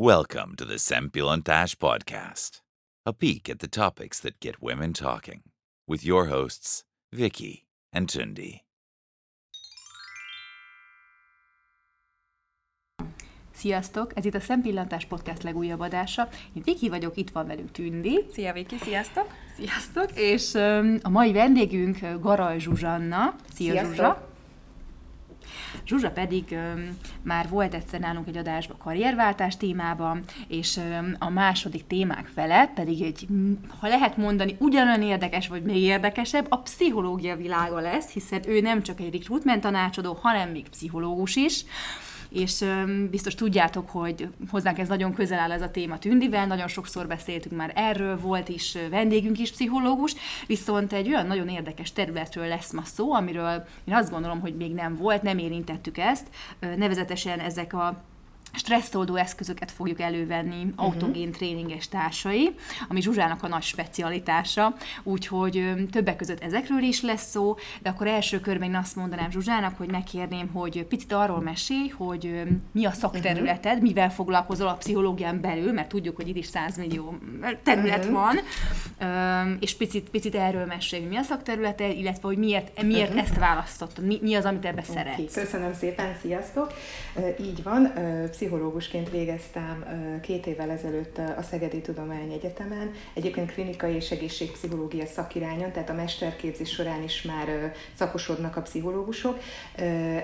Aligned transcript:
Welcome 0.00 0.54
to 0.58 0.64
the 0.64 0.78
Sempilontash 0.78 1.74
Podcast, 1.76 2.60
a 3.04 3.12
peek 3.12 3.48
at 3.48 3.58
the 3.58 3.66
topics 3.66 4.20
that 4.20 4.38
get 4.38 4.62
women 4.62 4.92
talking, 4.92 5.40
with 5.88 6.04
your 6.04 6.26
hosts, 6.26 6.84
Vicky 7.10 7.66
and 7.92 8.08
Tundi. 8.08 8.60
Sziasztok! 13.54 14.12
Ez 14.14 14.24
itt 14.24 14.34
a 14.34 14.40
Szempillantás 14.40 15.04
Podcast 15.04 15.42
legújabb 15.42 15.80
adása. 15.80 16.28
Én 16.52 16.62
Viki 16.64 16.88
vagyok, 16.88 17.16
itt 17.16 17.30
van 17.30 17.46
velünk 17.46 17.70
Tündi. 17.70 18.26
Szia 18.32 18.52
Viki, 18.52 18.76
sziasztok! 18.78 19.26
Sziasztok! 19.56 20.10
És 20.14 20.52
um, 20.52 20.98
a 21.02 21.08
mai 21.08 21.32
vendégünk 21.32 21.98
Garaj 22.20 22.58
Zsuzsanna. 22.58 23.34
Szia 23.54 23.72
Sziasztok. 23.72 23.94
Zsuzsa! 23.94 24.28
Zsuzsa 25.86 26.10
pedig 26.10 26.58
már 27.22 27.48
volt 27.48 27.74
egyszer 27.74 28.00
nálunk 28.00 28.28
egy 28.28 28.36
adásban 28.36 28.76
karrierváltás 28.78 29.56
témában, 29.56 30.22
és 30.48 30.80
a 31.18 31.28
második 31.28 31.86
témák 31.86 32.30
felett 32.34 32.70
pedig 32.70 33.02
egy, 33.02 33.26
ha 33.80 33.88
lehet 33.88 34.16
mondani, 34.16 34.56
ugyanolyan 34.58 35.02
érdekes, 35.02 35.48
vagy 35.48 35.62
még 35.62 35.82
érdekesebb, 35.82 36.46
a 36.48 36.58
pszichológia 36.58 37.36
világa 37.36 37.80
lesz, 37.80 38.10
hiszen 38.12 38.40
ő 38.46 38.60
nem 38.60 38.82
csak 38.82 39.00
egy 39.00 39.12
recruitment 39.12 39.60
tanácsadó, 39.60 40.18
hanem 40.22 40.50
még 40.50 40.68
pszichológus 40.68 41.36
is 41.36 41.64
és 42.28 42.64
biztos 43.10 43.34
tudjátok, 43.34 43.90
hogy 43.90 44.28
hozzánk 44.50 44.78
ez 44.78 44.88
nagyon 44.88 45.14
közel 45.14 45.38
áll 45.38 45.52
ez 45.52 45.62
a 45.62 45.70
téma 45.70 45.98
Tündivel, 45.98 46.46
nagyon 46.46 46.68
sokszor 46.68 47.06
beszéltünk 47.06 47.56
már 47.56 47.72
erről, 47.74 48.18
volt 48.20 48.48
is 48.48 48.76
vendégünk 48.90 49.38
is 49.38 49.50
pszichológus, 49.50 50.14
viszont 50.46 50.92
egy 50.92 51.08
olyan 51.08 51.26
nagyon 51.26 51.48
érdekes 51.48 51.92
területről 51.92 52.46
lesz 52.46 52.72
ma 52.72 52.82
szó, 52.84 53.12
amiről 53.12 53.66
én 53.84 53.94
azt 53.94 54.10
gondolom, 54.10 54.40
hogy 54.40 54.56
még 54.56 54.72
nem 54.74 54.96
volt, 54.96 55.22
nem 55.22 55.38
érintettük 55.38 55.98
ezt, 55.98 56.26
nevezetesen 56.76 57.38
ezek 57.38 57.74
a 57.74 58.02
stresszoldó 58.52 59.16
eszközöket 59.16 59.70
fogjuk 59.70 60.00
elővenni 60.00 60.62
uh-huh. 60.62 60.84
autogén 60.84 61.32
tréninges 61.32 61.88
társai, 61.88 62.54
ami 62.88 63.00
Zsuzsának 63.00 63.42
a 63.42 63.48
nagy 63.48 63.62
specialitása, 63.62 64.74
úgyhogy 65.02 65.72
többek 65.90 66.16
között 66.16 66.42
ezekről 66.42 66.82
is 66.82 67.02
lesz 67.02 67.30
szó, 67.30 67.56
de 67.82 67.90
akkor 67.90 68.06
első 68.06 68.40
körben 68.40 68.68
én 68.68 68.74
azt 68.74 68.96
mondanám 68.96 69.30
Zsuzsának, 69.30 69.76
hogy 69.76 69.90
megkérném, 69.90 70.48
hogy 70.48 70.84
picit 70.84 71.12
arról 71.12 71.40
mesélj, 71.40 71.88
hogy 71.88 72.42
mi 72.72 72.84
a 72.84 72.90
szakterületed, 72.90 73.72
uh-huh. 73.72 73.82
mivel 73.82 74.10
foglalkozol 74.10 74.68
a 74.68 74.74
pszichológián 74.74 75.40
belül, 75.40 75.72
mert 75.72 75.88
tudjuk, 75.88 76.16
hogy 76.16 76.28
itt 76.28 76.36
is 76.36 76.46
100 76.46 76.76
millió 76.76 77.18
terület 77.62 78.04
uh-huh. 78.04 78.12
van, 78.12 78.38
és 79.60 79.76
picit, 79.76 80.10
picit 80.10 80.34
erről 80.34 80.66
mesélj, 80.66 81.04
mi 81.04 81.16
a 81.16 81.22
szakterületed, 81.22 81.96
illetve 81.96 82.28
hogy 82.28 82.38
miért, 82.38 82.82
miért 82.82 83.08
uh-huh. 83.08 83.22
ezt 83.22 83.38
választottad, 83.38 84.06
mi, 84.06 84.18
mi 84.22 84.34
az, 84.34 84.44
amit 84.44 84.64
ebbe 84.64 84.82
okay. 84.88 84.94
szeretsz. 84.96 85.34
Köszönöm 85.34 85.74
szépen, 85.74 86.16
sziasztok! 86.22 86.72
Így 87.40 87.62
van, 87.62 87.92
pszichológusként 88.38 89.10
végeztem 89.10 89.84
két 90.22 90.46
évvel 90.46 90.70
ezelőtt 90.70 91.18
a 91.18 91.42
Szegedi 91.42 91.80
Tudományegyetemen, 91.80 92.90
egyébként 93.14 93.52
klinikai 93.52 93.94
és 93.94 94.10
egészségpszichológia 94.10 95.06
szakirányon, 95.06 95.72
tehát 95.72 95.90
a 95.90 95.94
mesterképzés 95.94 96.70
során 96.70 97.02
is 97.02 97.22
már 97.22 97.72
szakosodnak 97.94 98.56
a 98.56 98.62
pszichológusok. 98.62 99.38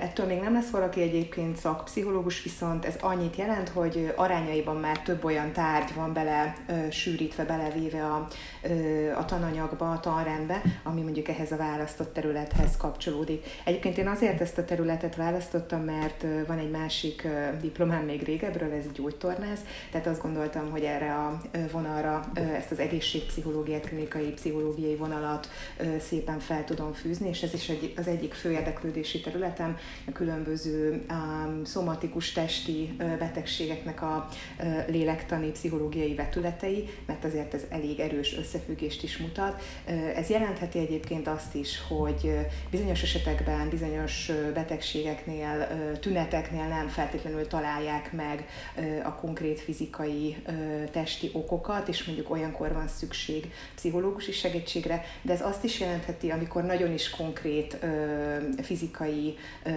Ettől 0.01 0.27
még 0.27 0.41
nem 0.41 0.53
lesz 0.53 0.71
valaki 0.71 1.01
egyébként 1.01 1.57
szakpszichológus, 1.57 2.43
viszont 2.43 2.85
ez 2.85 2.97
annyit 3.01 3.37
jelent, 3.37 3.69
hogy 3.69 4.13
arányaiban 4.17 4.77
már 4.77 5.03
több 5.03 5.25
olyan 5.25 5.53
tárgy 5.53 5.95
van 5.95 6.13
bele 6.13 6.57
sűrítve, 6.91 7.45
belevéve 7.45 8.05
a, 8.05 8.29
a 9.19 9.25
tananyagba, 9.25 9.91
a 9.91 10.01
tanrendbe, 10.01 10.63
ami 10.83 11.01
mondjuk 11.01 11.29
ehhez 11.29 11.53
a 11.53 11.57
választott 11.57 12.13
területhez 12.13 12.77
kapcsolódik. 12.77 13.45
Egyébként 13.65 13.99
én 13.99 14.09
azért 14.09 14.41
ezt 14.41 14.59
a 14.59 14.65
területet 14.65 15.17
választottam, 15.17 15.81
mert 15.81 16.25
van 16.47 16.59
egy 16.59 16.71
másik 16.71 17.25
ö, 17.25 17.59
diplomám 18.05 18.07
még 18.07 18.23
régebről, 18.23 18.73
ez 18.73 18.93
gyógytornász, 18.93 19.61
tehát 19.91 20.07
azt 20.07 20.23
gondoltam, 20.23 20.71
hogy 20.71 20.83
erre 20.83 21.15
a 21.15 21.41
vonalra 21.73 22.25
ezt 22.35 22.71
az 22.71 22.79
egészségpszichológiát, 22.79 23.87
klinikai 23.87 24.33
pszichológiai 24.33 24.97
vonalat 24.97 25.49
szépen 26.01 26.39
fel 26.39 26.65
tudom 26.65 26.93
fűzni, 26.93 27.29
és 27.29 27.43
ez 27.43 27.55
is 27.55 27.69
egy, 27.69 27.93
az 27.97 28.07
egyik 28.07 28.35
fő 28.35 28.51
érdeklődési 28.51 29.21
területem, 29.21 29.77
a 30.07 30.13
különböző 30.13 31.05
um, 31.11 31.65
szomatikus 31.65 32.33
testi 32.33 32.97
betegségeknek 32.97 34.03
a 34.03 34.29
lélektani, 34.87 35.51
pszichológiai 35.51 36.15
vetületei, 36.15 36.89
mert 37.07 37.25
azért 37.25 37.55
ez 37.55 37.63
elég 37.69 38.01
erős 38.01 38.37
összefüggést 38.37 39.03
is 39.03 39.17
mutat. 39.17 39.63
Ez 40.15 40.29
jelentheti 40.29 40.79
egyébként 40.79 41.29
azt 41.29 41.55
is, 41.55 41.81
hogy 41.89 42.39
bizonyos 42.71 43.03
esetekben, 43.03 43.69
bizonyos 43.69 44.31
betegségeknél, 44.55 45.69
tüneteknél 46.01 46.67
nem 46.69 46.89
feltétlenül 46.89 47.47
találják 47.47 47.94
meg 48.13 48.47
ö, 48.77 49.01
a 49.05 49.15
konkrét 49.15 49.61
fizikai 49.61 50.37
testi 50.91 51.31
okokat, 51.33 51.89
és 51.89 52.05
mondjuk 52.05 52.31
olyankor 52.31 52.73
van 52.73 52.89
szükség 52.89 53.53
pszichológusi 53.75 54.33
segítségre, 54.33 55.05
de 55.23 55.33
ez 55.33 55.43
azt 55.43 55.65
is 55.65 55.81
jelentheti, 55.81 56.31
amikor 56.31 56.63
nagyon 56.63 56.93
is 56.93 57.11
konkrét 57.11 57.79
fizikai 58.63 59.37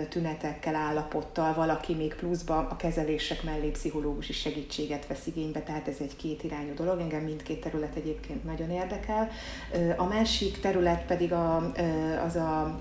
tünetekkel, 0.10 0.76
állapottal 0.76 1.54
valaki 1.54 1.94
még 1.94 2.16
pluszban 2.16 2.66
a 2.66 2.76
kezelések 2.76 3.44
mellé 3.44 3.70
pszichológusi 3.70 4.34
segítséget 4.34 5.08
vesz 5.08 5.28
igénybe, 5.28 5.60
tehát 5.62 5.88
ez 5.88 5.96
egy 6.00 6.16
kétirányú 6.16 6.74
dolog, 6.74 7.00
engem 7.00 7.24
mindkét 7.24 7.62
terület 7.62 7.96
egyébként 7.96 8.44
nagyon 8.44 8.72
érdekel. 8.72 9.30
A 9.98 10.04
másik 10.04 10.60
terület 10.60 11.06
pedig 11.06 11.34
a, 11.34 11.72
az 12.26 12.36
a, 12.36 12.76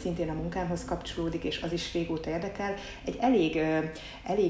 szintén 0.00 0.28
a 0.28 0.32
munkámhoz 0.32 0.84
kapcsolódik, 0.84 1.44
és 1.44 1.62
az 1.62 1.72
is 1.72 1.92
régóta 1.92 2.30
érdekel. 2.30 2.74
Egy 3.04 3.16
elég, 3.20 3.56
ö, 3.56 3.78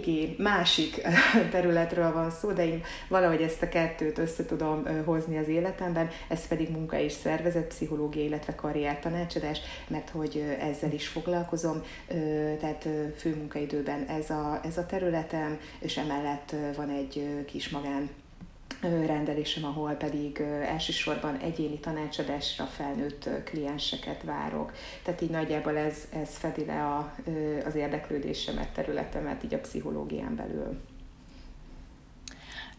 eléggé 0.06 0.34
másik 0.38 1.00
területről 1.50 2.12
van 2.12 2.30
szó, 2.30 2.52
de 2.52 2.66
én 2.66 2.82
valahogy 3.08 3.42
ezt 3.42 3.62
a 3.62 3.68
kettőt 3.68 4.18
össze 4.18 4.44
tudom 4.44 4.82
ö, 4.86 5.04
hozni 5.04 5.38
az 5.38 5.48
életemben, 5.48 6.08
ez 6.28 6.48
pedig 6.48 6.70
munka 6.70 6.98
és 6.98 7.12
szervezet, 7.12 7.66
pszichológia, 7.66 8.24
illetve 8.24 8.54
karriertanácsadás, 8.54 9.58
mert 9.88 10.10
hogy 10.10 10.36
ö, 10.36 10.64
ezzel 10.64 10.92
is 10.92 11.08
foglalkozom, 11.08 11.82
tehát 12.60 12.88
főmunkaidőben 13.16 14.04
ez 14.08 14.30
a, 14.30 14.60
ez 14.64 14.78
a 14.78 14.86
területem, 14.86 15.58
és 15.78 15.96
emellett 15.96 16.54
van 16.76 16.90
egy 16.90 17.44
kis 17.46 17.68
magán 17.68 18.10
rendelésem, 18.80 19.64
ahol 19.64 19.92
pedig 19.92 20.40
elsősorban 20.62 21.36
egyéni 21.36 21.78
tanácsadásra 21.78 22.64
felnőtt 22.64 23.28
klienseket 23.44 24.22
várok. 24.22 24.72
Tehát 25.02 25.20
így 25.20 25.30
nagyjából 25.30 25.76
ez, 25.76 26.08
ez 26.12 26.36
fedi 26.36 26.64
le 26.64 26.84
a, 26.84 27.14
az 27.64 27.74
érdeklődésemet, 27.74 28.72
területemet 28.72 29.44
így 29.44 29.54
a 29.54 29.60
pszichológián 29.60 30.36
belül. 30.36 30.80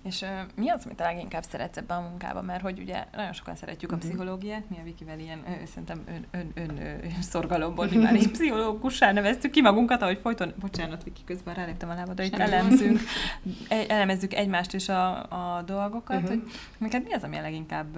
És 0.08 0.22
uh, 0.22 0.30
mi 0.56 0.70
az, 0.70 0.82
amit 0.86 1.00
a 1.00 1.04
leginkább 1.04 1.44
szeretsz 1.50 1.78
ebben 1.78 1.98
a 1.98 2.02
munkában? 2.02 2.46
Mert 2.46 2.62
hogy 2.62 2.80
ugye 2.80 3.06
nagyon 3.16 3.34
sokan 3.34 3.56
szeretjük 3.56 3.92
a 3.92 3.96
Mhm. 3.96 4.06
pszichológiát, 4.06 4.70
mi 4.70 4.78
a 4.80 4.84
Vikivel 4.84 5.20
ilyen, 5.20 5.40
ö, 5.48 5.66
szerintem 5.66 6.04
ön, 6.08 6.26
ön, 6.32 6.52
ön, 6.56 6.78
ön 7.04 7.22
szorgalomból, 7.22 7.88
mi 7.90 7.98
már 8.04 8.16
így 8.16 8.32
pszichológussá 8.32 9.12
neveztük 9.12 9.52
ki 9.52 9.62
magunkat, 9.62 10.02
ahogy 10.02 10.20
folyton, 10.22 10.54
bocsánat, 10.60 11.04
Viki, 11.04 11.22
közben 11.26 11.54
ráléptem 11.54 11.90
a 11.90 11.94
lábadra, 11.94 12.24
itt 12.24 12.38
elemzünk, 12.38 13.00
e- 13.70 13.86
elemezzük 13.88 14.34
egymást 14.34 14.74
és 14.74 14.90
a, 14.90 15.18
a 15.58 15.62
dolgokat, 15.66 16.16
uh-huh. 16.16 16.30
hogy 16.30 16.42
neked 16.78 17.04
mi 17.04 17.14
az, 17.14 17.24
ami 17.24 17.38
a 17.38 17.42
leginkább 17.42 17.96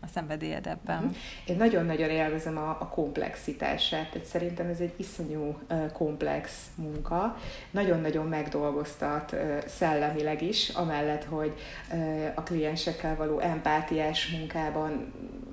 a 0.00 0.06
szenvedélyed 0.06 0.66
ebben? 0.66 1.02
Mhm. 1.02 1.12
Én 1.46 1.56
nagyon-nagyon 1.56 2.10
élvezem 2.10 2.56
a, 2.56 2.70
a 2.70 2.88
komplexitását, 2.88 4.10
tehát 4.10 4.26
szerintem 4.26 4.66
ez 4.66 4.80
egy 4.80 4.94
iszonyú 4.96 5.58
komplex 5.92 6.66
munka, 6.74 7.36
nagyon-nagyon 7.70 8.26
megdolgoztat 8.26 9.36
szellemileg 9.66 10.42
is, 10.42 10.68
amellett, 10.68 11.24
hogy 11.24 11.49
ö, 11.92 12.26
a 12.34 12.42
kliensekkel 12.42 13.16
való 13.16 13.38
empátiás 13.38 14.28
munkában 14.28 15.12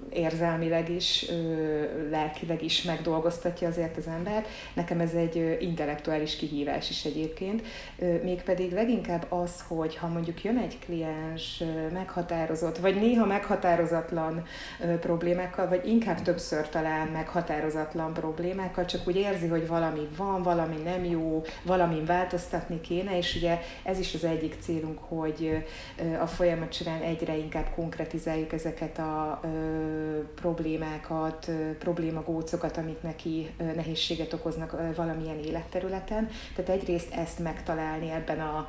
érzelmileg 0.09 0.89
is, 0.89 1.25
lelkileg 2.09 2.63
is 2.63 2.81
megdolgoztatja 2.81 3.67
azért 3.67 3.97
az 3.97 4.07
embert. 4.07 4.47
Nekem 4.73 4.99
ez 4.99 5.13
egy 5.13 5.57
intellektuális 5.59 6.35
kihívás 6.35 6.89
is 6.89 7.05
egyébként, 7.05 7.61
mégpedig 8.23 8.71
leginkább 8.71 9.25
az, 9.29 9.63
hogy 9.67 9.95
ha 9.95 10.07
mondjuk 10.07 10.43
jön 10.43 10.57
egy 10.57 10.79
kliens 10.79 11.63
meghatározott, 11.93 12.77
vagy 12.77 12.95
néha 12.95 13.25
meghatározatlan 13.25 14.43
problémákkal, 14.99 15.67
vagy 15.67 15.87
inkább 15.87 16.21
többször 16.21 16.69
talán 16.69 17.07
meghatározatlan 17.07 18.13
problémákkal, 18.13 18.85
csak 18.85 19.07
úgy 19.07 19.15
érzi, 19.15 19.47
hogy 19.47 19.67
valami 19.67 20.07
van, 20.17 20.43
valami 20.43 20.75
nem 20.83 21.03
jó, 21.05 21.43
valamin 21.63 22.05
változtatni 22.05 22.81
kéne, 22.81 23.17
és 23.17 23.35
ugye 23.35 23.59
ez 23.83 23.99
is 23.99 24.13
az 24.13 24.23
egyik 24.23 24.55
célunk, 24.59 24.99
hogy 24.99 25.65
a 26.21 26.27
folyamat 26.27 26.73
során 26.73 27.01
egyre 27.01 27.37
inkább 27.37 27.69
konkretizáljuk 27.75 28.53
ezeket 28.53 28.97
a 28.97 29.39
problémákat, 30.35 31.51
problémagócokat, 31.79 32.77
amik 32.77 33.01
neki 33.01 33.49
nehézséget 33.57 34.33
okoznak 34.33 34.95
valamilyen 34.95 35.39
életterületen. 35.39 36.29
Tehát 36.55 36.71
egyrészt 36.81 37.13
ezt 37.13 37.39
megtalálni 37.39 38.09
ebben 38.09 38.39
a, 38.39 38.67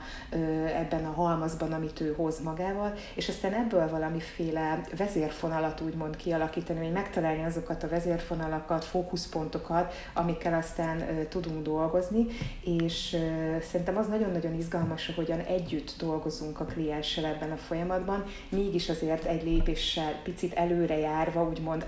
ebben 0.79 1.05
a 1.05 1.11
halmazban, 1.11 1.73
amit 1.73 2.01
ő 2.01 2.15
hoz 2.17 2.41
magával, 2.41 2.95
és 3.15 3.29
aztán 3.29 3.53
ebből 3.53 3.89
valamiféle 3.89 4.81
vezérfonalat 4.97 5.81
úgymond 5.81 6.17
kialakítani, 6.17 6.79
vagy 6.79 6.93
megtalálni 6.93 7.45
azokat 7.45 7.83
a 7.83 7.89
vezérfonalakat, 7.89 8.85
fókuszpontokat, 8.85 9.95
amikkel 10.15 10.55
aztán 10.55 11.27
tudunk 11.29 11.63
dolgozni, 11.63 12.27
és 12.65 13.17
szerintem 13.63 13.97
az 13.97 14.09
nagyon-nagyon 14.09 14.55
izgalmas, 14.55 15.13
hogyan 15.17 15.41
együtt 15.41 15.95
dolgozunk 15.99 16.61
a 16.61 16.65
klienssel 16.65 17.25
ebben 17.25 17.51
a 17.51 17.57
folyamatban, 17.57 18.25
mégis 18.49 18.89
azért 18.89 19.25
egy 19.25 19.43
lépéssel 19.45 20.21
picit 20.23 20.53
előre 20.53 20.99
járva, 21.19 21.43
úgymond 21.43 21.87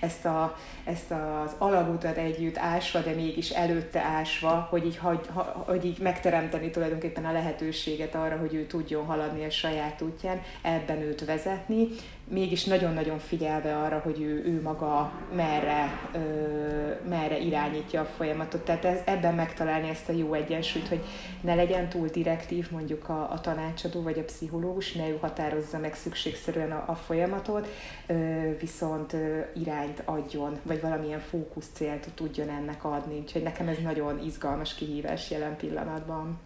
ezt, 0.00 0.24
a, 0.24 0.56
ezt 0.84 1.10
az 1.10 1.54
alagutat 1.58 2.16
együtt 2.16 2.58
ásva, 2.58 3.00
de 3.00 3.14
mégis 3.14 3.50
előtte 3.50 4.00
ásva, 4.00 4.66
hogy 4.70 4.86
így, 4.86 4.96
hogy, 4.96 5.28
hogy 5.54 5.84
így 5.84 5.98
megteremteni 5.98 6.70
tulajdonképpen 6.70 7.24
a 7.24 7.32
lehetőséget 7.32 8.14
arra, 8.14 8.36
hogy 8.36 8.54
ő 8.54 8.66
tudjon 8.66 9.04
haladni 9.04 9.44
a 9.44 9.50
saját 9.50 10.02
útján, 10.02 10.40
ebben 10.62 11.00
őt 11.02 11.24
vezetni, 11.24 11.88
mégis 12.30 12.64
nagyon-nagyon 12.64 13.18
figyelve 13.18 13.76
arra, 13.76 14.00
hogy 14.04 14.20
ő, 14.20 14.44
ő 14.44 14.60
maga 14.62 15.12
merre, 15.34 16.00
ö, 16.12 16.18
merre 17.08 17.38
irányítja 17.38 18.00
a 18.00 18.04
folyamatot. 18.04 18.64
Tehát 18.64 18.84
ez, 18.84 18.98
ebben 19.04 19.34
megtalálni 19.34 19.88
ezt 19.88 20.08
a 20.08 20.12
jó 20.12 20.34
egyensúlyt, 20.34 20.88
hogy 20.88 21.04
ne 21.40 21.54
legyen 21.54 21.88
túl 21.88 22.08
direktív 22.08 22.70
mondjuk 22.70 23.08
a, 23.08 23.30
a 23.32 23.40
tanácsadó 23.40 24.02
vagy 24.02 24.18
a 24.18 24.24
pszichológus, 24.24 24.92
ne 24.92 25.08
ő 25.08 25.18
határozza 25.20 25.78
meg 25.78 25.94
szükségszerűen 25.94 26.72
a, 26.72 26.84
a 26.86 26.94
folyamatot, 26.94 27.68
ö, 28.06 28.14
viszont 28.60 29.12
ö, 29.12 29.40
irányt 29.60 30.02
adjon, 30.04 30.58
vagy 30.62 30.80
valamilyen 30.80 31.20
fókuszcélt 31.20 32.08
tudjon 32.14 32.48
ennek 32.48 32.84
adni. 32.84 33.18
Úgyhogy 33.18 33.42
nekem 33.42 33.68
ez 33.68 33.78
nagyon 33.82 34.24
izgalmas 34.24 34.74
kihívás 34.74 35.30
jelen 35.30 35.56
pillanatban. 35.56 36.38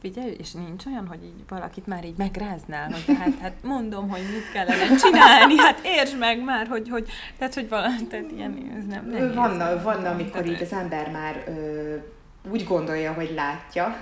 Figyelj, 0.00 0.36
és 0.38 0.52
nincs 0.52 0.86
olyan, 0.86 1.06
hogy 1.06 1.24
így 1.24 1.44
valakit 1.48 1.86
már 1.86 2.04
így 2.04 2.16
megráznál, 2.16 2.90
hogy 2.90 3.16
hát, 3.16 3.38
hát 3.40 3.52
mondom, 3.62 4.08
hogy 4.08 4.20
mit 4.20 4.52
kellene 4.52 4.96
csinálni, 4.96 5.56
hát 5.56 5.80
értsd 5.82 6.18
meg 6.18 6.44
már, 6.44 6.66
hogy, 6.66 6.88
hogy 6.88 7.08
tehát, 7.38 7.54
hogy 7.54 7.68
valami, 7.68 8.06
tehát 8.06 8.30
ilyen, 8.30 8.72
ez 8.76 8.86
nem 8.86 9.10
nehéz. 9.10 9.34
Van, 9.34 9.82
van 9.82 10.04
amikor 10.04 10.46
így 10.46 10.62
az 10.62 10.72
ember 10.72 11.10
már 11.10 11.44
ö, 11.46 11.94
úgy 12.50 12.64
gondolja, 12.64 13.12
hogy 13.12 13.32
látja, 13.34 13.96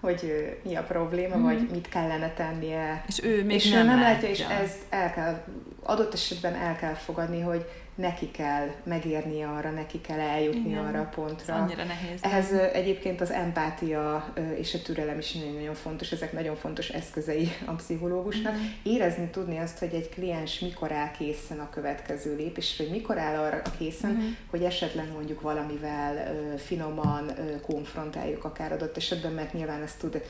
hogy 0.00 0.20
ö, 0.22 0.68
mi 0.68 0.74
a 0.74 0.82
probléma, 0.82 1.36
mm. 1.36 1.42
vagy 1.42 1.68
mit 1.70 1.88
kellene 1.88 2.32
tennie. 2.32 3.04
És 3.06 3.24
ő 3.24 3.44
még 3.44 3.56
és 3.56 3.70
nem, 3.70 3.82
ő 3.82 3.84
nem 3.84 4.00
látja. 4.00 4.12
látja, 4.12 4.28
és 4.28 4.40
ezt 4.40 4.82
el 4.88 5.12
kell, 5.12 5.44
adott 5.86 6.12
esetben 6.14 6.54
el 6.54 6.76
kell 6.76 6.94
fogadni, 6.94 7.40
hogy 7.40 7.64
neki 7.94 8.30
kell 8.30 8.68
megérni 8.82 9.42
arra, 9.42 9.70
neki 9.70 10.00
kell 10.00 10.18
eljutni 10.20 10.68
Igen. 10.70 10.84
arra 10.84 11.00
a 11.00 11.04
pontra. 11.14 11.54
Ez 11.54 11.60
annyira 11.60 11.84
nehéz. 11.84 12.18
Ehhez 12.22 12.52
ö, 12.52 12.62
egyébként 12.72 13.20
az 13.20 13.30
empátia 13.30 14.32
és 14.58 14.74
a 14.74 14.82
türelem 14.82 15.18
is 15.18 15.32
nagyon-nagyon 15.32 15.74
fontos, 15.74 16.12
ezek 16.12 16.32
nagyon 16.32 16.56
fontos 16.56 16.88
eszközei 16.88 17.48
a 17.66 17.72
pszichológusnak. 17.72 18.52
Mhm. 18.52 18.62
Érezni 18.82 19.28
tudni 19.30 19.58
azt, 19.58 19.78
hogy 19.78 19.94
egy 19.94 20.08
kliens 20.08 20.58
mikor 20.58 20.92
áll 20.92 21.10
készen 21.10 21.58
a 21.58 21.70
következő 21.70 22.36
lépés, 22.36 22.74
vagy 22.78 22.90
mikor 22.90 23.18
áll 23.18 23.36
arra 23.44 23.62
készen, 23.78 24.10
Mhm. 24.10 24.24
hogy 24.50 24.62
esetleg 24.62 25.12
mondjuk 25.12 25.40
valamivel 25.40 26.34
finoman 26.56 27.30
konfrontáljuk 27.66 28.44
akár 28.44 28.72
adott 28.72 28.96
esetben, 28.96 29.32
mert 29.32 29.52
nyilván 29.52 29.82
ez 29.82 29.94
tud 29.94 30.22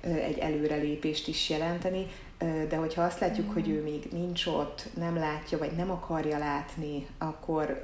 egy 0.00 0.38
előrelépést 0.38 1.28
is 1.28 1.50
jelenteni, 1.50 2.06
de 2.68 2.76
hogyha 2.76 3.02
azt 3.02 3.20
látjuk, 3.20 3.52
hogy 3.52 3.68
ő 3.68 3.82
még 3.82 4.08
nincs 4.12 4.46
ott, 4.46 4.88
nem 4.98 5.16
látja, 5.16 5.58
vagy 5.58 5.72
nem 5.76 5.90
akarja 5.90 6.38
látni, 6.38 7.06
akkor 7.18 7.80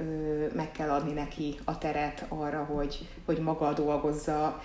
meg 0.55 0.71
kell 0.71 0.89
adni 0.89 1.11
neki 1.11 1.59
a 1.63 1.77
teret 1.77 2.25
arra, 2.27 2.63
hogy, 2.63 3.07
hogy 3.25 3.37
maga 3.37 3.73
dolgozza 3.73 4.61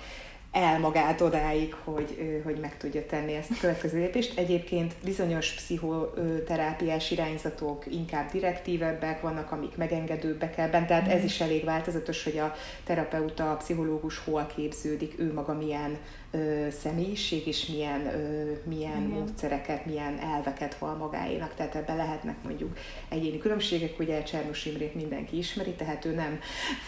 el 0.57 0.79
magát 0.79 1.21
odáig, 1.21 1.75
hogy, 1.85 2.41
hogy 2.45 2.59
meg 2.61 2.77
tudja 2.77 3.07
tenni 3.07 3.35
ezt 3.35 3.51
a 3.51 3.55
következő 3.61 3.99
lépést. 3.99 4.39
Egyébként 4.39 4.95
bizonyos 5.05 5.53
pszichoterápiás 5.53 7.11
irányzatok 7.11 7.85
inkább 7.87 8.31
direktívebbek, 8.31 9.21
vannak, 9.21 9.53
amik 9.53 9.77
megengedőbbek 9.77 10.59
ebben, 10.59 10.87
tehát 10.87 11.09
ez 11.09 11.25
is 11.25 11.41
elég 11.41 11.65
változatos, 11.65 12.25
hogy 12.25 12.39
a 12.39 12.55
terapeuta, 12.85 13.51
a 13.51 13.57
pszichológus 13.57 14.19
hol 14.19 14.47
képződik, 14.57 15.19
ő 15.19 15.33
maga 15.33 15.55
milyen 15.55 15.99
ö, 16.37 16.71
személyiség, 16.71 17.47
és 17.47 17.67
milyen, 17.67 18.06
ö, 18.06 18.53
milyen 18.69 19.03
Igen. 19.03 19.19
módszereket, 19.19 19.87
milyen 19.87 20.19
elveket 20.35 20.77
val 20.79 20.94
magáénak. 20.94 21.55
Tehát 21.55 21.75
ebben 21.75 21.97
lehetnek 21.97 22.37
mondjuk 22.44 22.77
egyéni 23.09 23.38
különbségek, 23.38 23.99
ugye 23.99 24.23
Csernus 24.23 24.65
Imrét 24.65 24.94
mindenki 24.94 25.38
ismeri, 25.38 25.71
tehát 25.71 26.05
ő 26.05 26.15
nem 26.15 26.41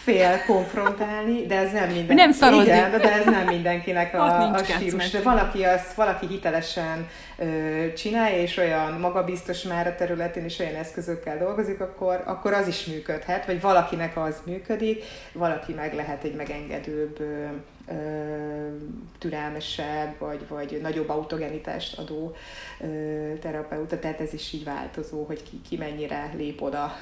fél 0.03 0.43
konfrontálni, 0.47 1.45
de 1.45 1.55
ez 1.55 1.71
nem 1.71 1.89
minden... 1.89 2.15
Nem 2.15 2.31
szarozik. 2.31 2.67
Igen, 2.67 2.91
de 2.91 3.13
ez 3.13 3.25
nem 3.25 3.45
mindenkinek 3.45 4.13
a, 4.13 4.53
a 4.53 4.63
stílus. 4.63 5.09
De 5.09 5.21
valaki 5.21 5.63
azt, 5.63 5.93
valaki 5.93 6.27
hitelesen 6.27 7.07
ö, 7.37 7.45
csinálja, 7.93 8.41
és 8.41 8.57
olyan 8.57 8.99
magabiztos 8.99 9.63
már 9.63 9.87
a 9.87 9.95
területén, 9.95 10.43
és 10.43 10.59
olyan 10.59 10.75
eszközökkel 10.75 11.37
dolgozik, 11.37 11.79
akkor, 11.79 12.23
akkor 12.25 12.53
az 12.53 12.67
is 12.67 12.85
működhet, 12.85 13.45
vagy 13.45 13.61
valakinek 13.61 14.17
az 14.17 14.41
működik, 14.45 15.03
valaki 15.33 15.73
meg 15.73 15.93
lehet 15.93 16.23
egy 16.23 16.35
megengedőbb, 16.35 17.19
ö, 17.19 17.45
ö, 17.89 17.95
türelmesebb, 19.17 20.19
vagy, 20.19 20.47
vagy 20.47 20.79
nagyobb 20.81 21.09
autogenitást 21.09 21.97
adó 21.97 22.35
ö, 22.79 23.33
terapeuta, 23.41 23.99
tehát 23.99 24.19
ez 24.19 24.33
is 24.33 24.53
így 24.53 24.63
változó, 24.63 25.23
hogy 25.23 25.43
ki, 25.43 25.61
ki 25.69 25.77
mennyire 25.77 26.31
lép 26.35 26.61
oda. 26.61 26.95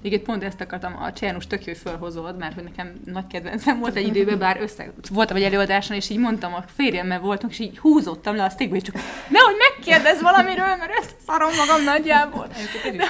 Igen, 0.00 0.22
pont 0.22 0.44
ezt 0.44 0.60
akartam, 0.60 1.02
a 1.02 1.12
Csernus 1.12 1.46
tök 1.46 1.64
jó, 1.64 1.72
hogy 1.72 1.82
felhozod, 1.82 2.38
mert 2.38 2.54
hogy 2.54 2.64
nekem 2.64 3.00
nagy 3.04 3.26
kedvencem 3.26 3.78
volt 3.78 3.96
egy 3.96 4.06
időben, 4.06 4.38
bár 4.38 4.60
össze 4.60 4.92
voltam 5.10 5.36
egy 5.36 5.42
előadáson, 5.42 5.96
és 5.96 6.10
így 6.10 6.18
mondtam 6.18 6.54
a 6.54 6.64
férjemmel 6.66 7.20
voltunk, 7.20 7.52
és 7.52 7.58
így 7.58 7.78
húzottam 7.78 8.36
le 8.36 8.44
a 8.44 8.48
székbe, 8.48 8.76
és 8.76 8.82
csak 8.82 8.94
nehogy 9.28 9.54
megkérdez 9.78 10.22
valamiről, 10.22 10.76
mert 10.76 10.90
összeszarom 11.00 11.50
magam 11.56 11.84
nagyjából. 11.84 12.46
Én 12.58 12.66
szerintem. 12.72 13.08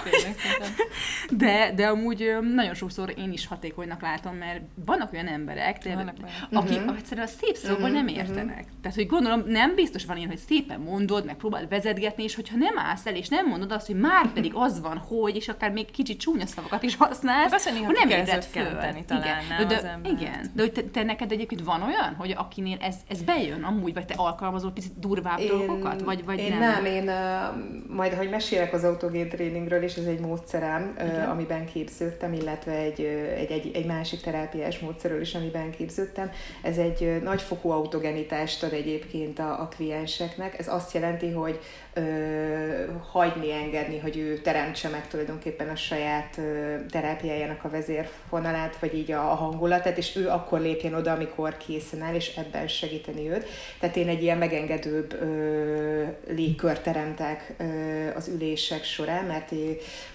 De, 1.31 1.73
de 1.75 1.87
amúgy 1.87 2.37
nagyon 2.55 2.75
sokszor 2.75 3.15
én 3.17 3.33
is 3.33 3.47
hatékonynak 3.47 4.01
látom, 4.03 4.35
mert 4.37 4.61
vannak 4.85 5.13
olyan 5.13 5.27
emberek, 5.27 5.79
de, 5.83 5.95
Vannak 5.95 6.15
akik 6.53 6.81
Mhm. 6.85 6.97
egyszerűen 6.97 7.27
a 7.27 7.31
szép 7.41 7.57
szóval 7.57 7.77
Mhm, 7.89 7.93
nem 7.93 8.05
mhm. 8.05 8.15
értenek. 8.15 8.65
Tehát, 8.83 8.97
hogy 8.97 9.07
gondolom, 9.07 9.43
nem 9.47 9.75
biztos 9.75 10.05
van 10.05 10.17
ilyen, 10.17 10.29
hogy 10.29 10.39
szépen 10.39 10.81
mondod, 10.81 11.25
meg 11.25 11.35
próbáld 11.37 11.69
vezetgetni, 11.69 12.23
és 12.23 12.35
hogyha 12.35 12.57
nem 12.57 12.79
állsz 12.79 13.07
el, 13.07 13.15
és 13.15 13.29
nem 13.29 13.47
mondod 13.47 13.73
azt, 13.73 13.87
hogy 13.87 13.97
már 13.97 14.33
pedig 14.33 14.53
az 14.55 14.81
van, 14.81 14.97
hogy, 14.99 15.37
és 15.37 15.49
akár 15.49 15.71
még 15.71 15.91
kicsit 15.91 16.21
csúnya 16.21 16.47
szavakat 16.47 16.83
is 16.83 16.97
használsz, 16.97 17.43
Hát 17.51 17.55
azt, 17.55 17.69
hogy 17.69 17.81
nem 17.95 18.09
ébred 18.09 18.45
föl. 18.45 18.77
talán, 19.07 19.45
nem, 19.49 19.69
de, 19.69 19.77
az 19.77 19.85
embert. 19.85 20.21
igen. 20.21 20.51
De 20.55 20.63
hogy 20.63 20.73
te, 20.73 20.83
te, 20.83 21.03
neked 21.03 21.33
egyébként 21.33 21.65
van 21.65 21.83
olyan, 21.83 22.15
hogy 22.15 22.35
akinél 22.37 22.77
ez, 22.81 22.95
ez 23.09 23.23
bejön 23.23 23.63
amúgy, 23.63 23.95
vagy 23.95 24.05
te 24.05 24.15
alkalmazol 24.17 24.73
picit 24.73 24.99
durvább 24.99 25.41
dolgokat, 25.41 26.01
vagy, 26.03 26.25
vagy 26.25 26.39
én 26.39 26.49
nem? 26.49 26.58
Nem, 26.59 26.85
én 26.85 27.09
uh, 27.09 27.95
majd, 27.95 28.13
hogy 28.15 28.31
mesélek 28.31 28.73
az 28.73 28.85
autogén 28.85 29.29
tréningről, 29.29 29.83
és 29.83 29.97
ez 29.97 30.05
egy 30.05 30.21
módszerem, 30.21 30.97
Igen. 31.01 31.23
uh, 31.23 31.31
amiben 31.31 31.67
képződtem, 31.67 32.33
illetve 32.33 32.73
egy, 32.73 33.01
egy, 33.37 33.51
egy, 33.51 33.71
egy 33.75 33.87
másik 33.87 34.21
terápiás 34.21 34.79
módszerről 34.79 35.21
is, 35.21 35.35
amiben 35.35 35.71
képződtem. 35.71 36.31
Ez 36.63 36.77
egy 36.79 37.23
nagyfokú 37.23 37.71
autogenitást 37.71 38.63
ad 38.63 38.73
egyébként 38.73 39.39
a, 39.39 39.61
a 39.61 39.69
klienseknek. 39.69 40.59
Ez 40.59 40.69
azt 40.69 40.95
jelenti, 40.95 41.31
hogy 41.31 41.61
ö, 41.95 42.01
hagyni, 43.11 43.53
engedni, 43.53 43.99
hogy 43.99 44.17
ő 44.17 44.39
teremtse 44.39 44.89
meg 44.89 45.09
tulajdonképpen 45.09 45.69
a 45.69 45.77
saját 45.77 46.39
ö, 46.39 46.75
terápiájának 46.91 47.65
a 47.65 47.69
vezérfonalát, 47.71 48.77
vagy 48.79 48.95
így 48.95 49.13
a, 49.13 49.31
a 49.31 49.35
hangulatát, 49.35 49.99
és 49.99 50.17
ő 50.17 50.29
akkor 50.29 50.61
lépjen 50.61 50.95
oda, 50.95 51.13
amikor 51.13 51.57
készen 51.57 52.03
áll, 52.03 52.15
és 52.15 52.37
ebben 52.37 52.69
segíteni 52.69 53.31
őt. 53.31 53.47
Tehát 53.81 53.97
én 53.97 54.09
egy 54.09 54.23
ilyen 54.23 54.39
megengedőbb 54.39 55.13
ö, 55.23 56.05
légkört 56.29 56.83
teremtek 56.83 57.55
ö, 57.59 57.65
az 58.15 58.29
ülések 58.29 58.85
során, 58.85 59.25
mert 59.25 59.53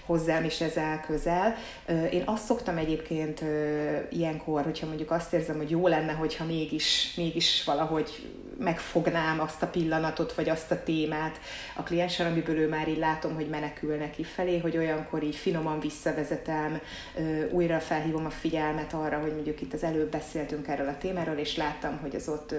hozzám 0.06 0.44
is 0.44 0.62
ez 0.62 0.78
áll 0.78 1.00
közel. 1.00 1.56
Ö, 1.86 2.06
Én 2.06 2.22
azt 2.26 2.46
szoktam 2.46 2.78
egyébként 2.78 3.42
ö, 3.42 3.98
ilyenkor, 4.10 4.64
hogyha 4.64 4.88
mondjuk 4.88 5.12
azt 5.12 5.34
érzem, 5.34 5.58
hogy 5.58 5.70
jó 5.70 5.88
lenne, 5.88 6.12
hogyha 6.12 6.46
mégis, 6.46 7.14
mégis 7.16 7.64
valahogy 7.64 8.10
megfognám 8.58 9.40
azt 9.40 9.62
a 9.62 9.68
pillanatot, 9.68 10.34
vagy 10.34 10.50
azt 10.50 10.72
a 10.72 10.84
témát. 10.84 11.40
A 11.76 11.84
klienssel, 11.84 12.32
amiből 12.32 12.58
ő 12.58 12.68
már 12.68 12.88
így 12.88 12.98
látom, 12.98 13.34
hogy 13.34 13.48
menekül 13.48 13.96
neki 13.96 14.24
felé, 14.24 14.60
hogy 14.60 14.78
olyankor 14.78 15.24
így 15.24 15.36
finoman 15.36 15.80
visszavezetem, 15.80 16.80
újra 17.52 17.80
felhívom 17.80 18.26
a 18.26 18.30
figyelmet 18.30 18.94
arra, 18.94 19.20
hogy 19.20 19.34
mondjuk 19.34 19.62
itt 19.62 19.74
az 19.74 19.84
előbb 19.84 20.12
beszéltünk 20.12 20.68
erről 20.68 20.88
a 20.88 20.98
témáról, 20.98 21.38
és 21.38 21.58
láttam, 21.58 21.98
hogy 22.02 22.16
az 22.16 22.28
ott 22.28 22.56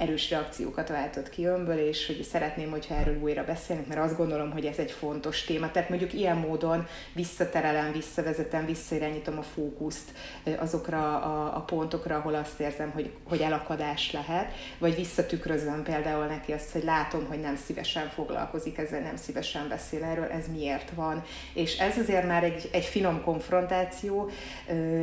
erős 0.00 0.30
reakciókat 0.30 0.88
váltott 0.88 1.30
ki 1.30 1.44
önből, 1.44 1.78
és 1.78 2.06
hogy 2.06 2.22
szeretném, 2.22 2.70
hogyha 2.70 2.94
erről 2.94 3.20
újra 3.20 3.44
beszélnek, 3.44 3.86
mert 3.86 4.00
azt 4.00 4.16
gondolom, 4.16 4.50
hogy 4.50 4.64
ez 4.64 4.78
egy 4.78 4.90
fontos 4.90 5.44
téma. 5.44 5.70
Tehát 5.70 5.88
mondjuk 5.88 6.12
ilyen 6.12 6.36
módon 6.36 6.86
visszaterelem, 7.12 7.92
visszavezetem, 7.92 8.66
visszairányítom 8.66 9.38
a 9.38 9.42
fókuszt 9.42 10.10
azokra 10.58 11.22
a, 11.22 11.56
a 11.56 11.60
pontokra, 11.60 12.16
ahol 12.16 12.34
azt 12.34 12.60
érzem, 12.60 12.90
hogy, 12.90 13.10
hogy 13.24 13.40
elakadás 13.40 14.12
lehet, 14.12 14.52
vagy 14.78 14.94
visszatükrözöm 14.94 15.82
például 15.82 16.26
neki 16.26 16.52
azt, 16.52 16.72
hogy 16.72 16.84
látom, 16.84 17.26
hogy 17.26 17.40
nem 17.40 17.56
szívesen 17.56 18.08
foglalkozik 18.08 18.78
ezzel, 18.78 19.00
nem 19.00 19.16
szívesen 19.16 19.68
beszél 19.68 20.04
erről, 20.04 20.24
ez 20.24 20.44
miért 20.52 20.90
van. 20.94 21.22
És 21.54 21.78
ez 21.78 21.98
azért 21.98 22.26
már 22.26 22.44
egy, 22.44 22.68
egy 22.72 22.84
finom 22.84 23.22
konfrontáció, 23.22 24.30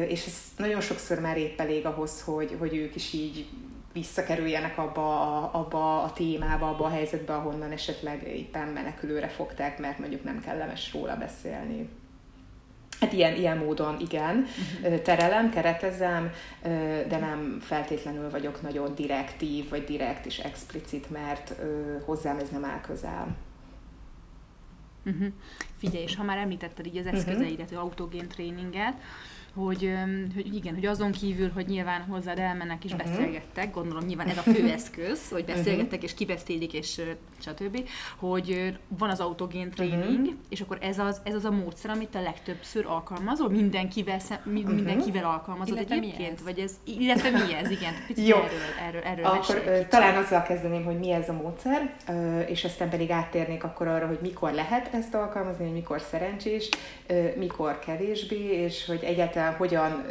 és 0.08 0.26
ez 0.26 0.34
nagyon 0.58 0.82
sokszor 0.82 1.20
már 1.20 1.38
épp 1.38 1.60
elég 1.60 1.86
ahhoz, 1.86 2.22
hogy, 2.22 2.56
hogy 2.60 2.76
ők 2.76 2.96
is 2.96 3.14
így 3.14 3.48
visszakerüljenek 3.98 4.78
abba 4.78 5.22
a, 5.22 5.50
abba 5.54 6.04
a 6.04 6.14
témába, 6.14 6.70
abba 6.70 6.86
a 6.86 6.90
helyzetbe, 6.90 7.34
ahonnan 7.34 7.72
esetleg 7.72 8.28
éppen 8.28 8.68
menekülőre 8.68 9.28
fogták, 9.28 9.80
mert 9.80 10.00
mondjuk 10.00 10.24
nem 10.24 10.42
kellemes 10.42 10.94
róla 10.94 11.16
beszélni. 11.16 11.90
Hát 13.00 13.14
ilyen, 13.14 13.36
ilyen 13.36 13.58
módon 13.58 14.00
igen, 14.00 14.46
uh-huh. 14.82 15.02
terelem, 15.02 15.50
keretezem, 15.50 16.32
de 17.08 17.18
nem 17.20 17.58
feltétlenül 17.62 18.30
vagyok 18.30 18.62
nagyon 18.62 18.96
direktív, 18.96 19.70
vagy 19.70 19.84
direkt 19.84 20.26
és 20.26 20.40
explicit, 20.40 21.10
mert 21.10 21.56
hozzám 22.06 22.38
ez 22.38 22.50
nem 22.50 22.66
áll 22.66 22.82
közel. 22.82 23.36
Uh-huh. 25.06 25.28
Figyelj, 25.78 26.04
és 26.04 26.16
ha 26.16 26.24
már 26.24 26.38
említetted 26.38 26.86
így 26.86 26.98
az 26.98 27.06
mhm. 27.06 27.16
eszközeidet, 27.16 27.72
uh-huh. 27.72 27.82
autogén 27.82 28.28
tréninget, 28.28 28.94
hogy, 29.58 29.94
hogy 30.34 30.56
igen, 30.56 30.74
hogy 30.74 30.86
azon 30.86 31.12
kívül, 31.12 31.50
hogy 31.50 31.68
nyilván 31.68 32.02
hozzád 32.02 32.40
elmennek 32.40 32.86
és 32.86 32.92
uh-huh. 32.92 33.10
beszélgettek, 33.10 33.74
gondolom 33.74 34.06
nyilván 34.06 34.28
ez 34.28 34.38
a 34.38 34.42
fő 34.42 34.70
eszköz, 34.78 35.30
hogy 35.30 35.46
beszélgettek 35.46 35.86
uh-huh. 35.86 36.04
és 36.04 36.14
kibeszélik 36.14 36.74
és 36.74 37.02
stb., 37.40 37.90
hogy 38.18 38.78
van 38.88 39.10
az 39.10 39.20
autogén 39.20 39.70
tréning, 39.70 40.20
uh-huh. 40.20 40.36
és 40.50 40.62
akkor 40.62 40.78
ez 40.82 41.00
az, 41.00 41.22
ez 41.24 41.34
az 41.34 41.46
a 41.46 41.52
módszer, 41.52 41.90
amit 41.92 42.16
a 42.16 42.22
legtöbbször 42.22 42.86
alkalmazol, 42.86 43.50
mindenkivel, 43.50 44.20
uh-huh. 44.46 44.74
mindenkivel 44.74 45.26
alkalmazod 45.26 45.76
illetve 45.76 45.96
egyébként? 45.96 46.42
Vagy 46.42 46.60
ez, 46.60 46.72
illetve 46.84 47.30
mi 47.30 47.54
ez, 47.54 47.70
igen, 47.70 47.94
picit 48.08 48.28
Jó. 48.28 48.38
erről, 48.38 48.60
erről, 48.88 49.02
erről 49.02 49.26
Akkor 49.26 49.86
talán 49.90 50.24
azzal 50.24 50.42
kezdeném, 50.42 50.84
hogy 50.84 51.00
mi 51.00 51.12
ez 51.12 51.30
a 51.30 51.34
módszer, 51.34 51.96
és 52.48 52.64
aztán 52.64 52.90
pedig 52.90 53.12
áttérnék 53.12 53.64
akkor 53.64 53.88
arra, 53.88 54.08
hogy 54.08 54.20
mikor 54.22 54.52
lehet 54.52 54.94
ezt 54.94 55.14
alkalmazni, 55.14 55.64
hogy 55.64 55.74
mikor 55.74 56.02
szerencsés, 56.02 56.70
mikor 57.36 57.80
kevésbé, 57.80 58.64
és 58.64 58.86
hogy 58.86 59.04
egyáltalán 59.04 59.47
hogyan 59.54 60.06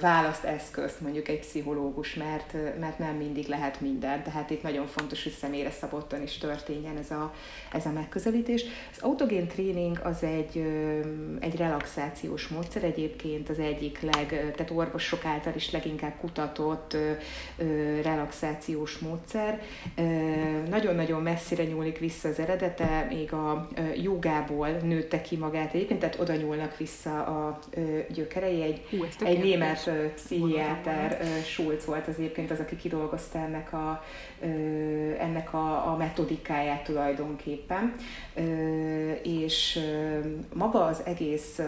választ 0.00 0.44
eszközt 0.44 1.00
mondjuk 1.00 1.28
egy 1.28 1.38
pszichológus, 1.38 2.14
mert, 2.14 2.52
mert 2.80 2.98
nem 2.98 3.14
mindig 3.14 3.46
lehet 3.46 3.80
minden. 3.80 4.22
Tehát 4.22 4.50
itt 4.50 4.62
nagyon 4.62 4.86
fontos, 4.86 5.22
hogy 5.22 5.32
személyre 5.32 5.70
szabottan 5.70 6.22
is 6.22 6.38
történjen 6.38 6.96
ez 6.96 7.10
a, 7.10 7.34
ez 7.72 7.86
a 7.86 7.90
megközelítés. 7.90 8.64
Az 8.92 9.02
autogén 9.02 9.48
tréning 9.48 10.00
az 10.02 10.22
egy, 10.22 10.66
egy 11.40 11.56
relaxációs 11.56 12.48
módszer 12.48 12.84
egyébként, 12.84 13.48
az 13.48 13.58
egyik 13.58 14.00
leg, 14.00 14.28
tehát 14.28 14.70
orvosok 14.74 15.24
által 15.24 15.52
is 15.54 15.70
leginkább 15.70 16.14
kutatott 16.20 16.96
relaxációs 18.02 18.98
módszer. 18.98 19.62
Nagyon-nagyon 20.68 21.22
messzire 21.22 21.64
nyúlik 21.64 21.98
vissza 21.98 22.28
az 22.28 22.38
eredete, 22.38 23.06
még 23.08 23.32
a 23.32 23.68
jogából 24.02 24.68
nőtte 24.68 25.20
ki 25.20 25.36
magát 25.36 25.74
egyébként, 25.74 26.00
tehát 26.00 26.20
oda 26.20 26.34
nyúlnak 26.34 26.76
vissza 26.76 27.24
a 27.24 27.58
gyökerei, 28.08 28.55
egy, 28.62 28.86
Hú, 28.90 29.04
egy 29.26 29.38
német 29.38 29.90
pszichiáter, 30.14 31.20
Schulz 31.44 31.84
volt 31.84 32.08
az 32.08 32.14
egyébként 32.18 32.50
az, 32.50 32.60
aki 32.60 32.76
kidolgozta 32.76 33.38
ennek 33.38 33.72
a, 33.72 34.04
ennek 35.18 35.54
a, 35.54 35.92
a 35.92 35.96
metodikáját 35.96 36.84
tulajdonképpen. 36.84 37.94
És 39.22 39.78
maga 40.54 40.84
az 40.84 41.02
egész 41.04 41.60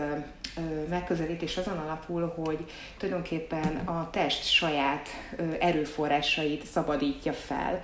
megközelítés 0.88 1.56
azon 1.56 1.78
alapul, 1.78 2.32
hogy 2.36 2.58
tulajdonképpen 2.96 3.76
a 3.76 4.10
test 4.10 4.44
saját 4.44 5.08
erőforrásait 5.58 6.66
szabadítja 6.66 7.32
fel. 7.32 7.82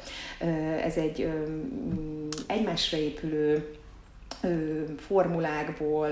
Ez 0.85 0.97
egy 0.97 1.29
egymásra 2.47 2.99
épülő 2.99 3.75
formulákból, 4.99 6.09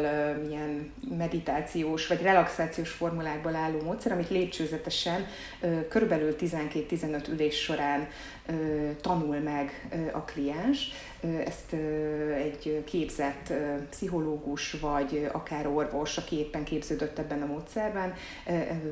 ilyen 0.48 0.92
meditációs 1.16 2.06
vagy 2.06 2.22
relaxációs 2.22 2.90
formulákból 2.90 3.54
álló 3.54 3.80
módszer, 3.80 4.12
amit 4.12 4.30
lépcsőzetesen 4.30 5.26
körülbelül 5.88 6.36
12-15 6.40 7.28
ülés 7.28 7.60
során 7.60 8.08
tanul 9.00 9.38
meg 9.38 9.88
a 10.12 10.18
kliens. 10.18 10.90
Ezt 11.44 11.72
egy 12.36 12.82
képzett 12.84 13.52
pszichológus, 13.90 14.72
vagy 14.72 15.28
akár 15.32 15.66
orvos, 15.66 16.16
aki 16.16 16.36
éppen 16.36 16.64
képződött 16.64 17.18
ebben 17.18 17.42
a 17.42 17.46
módszerben, 17.46 18.14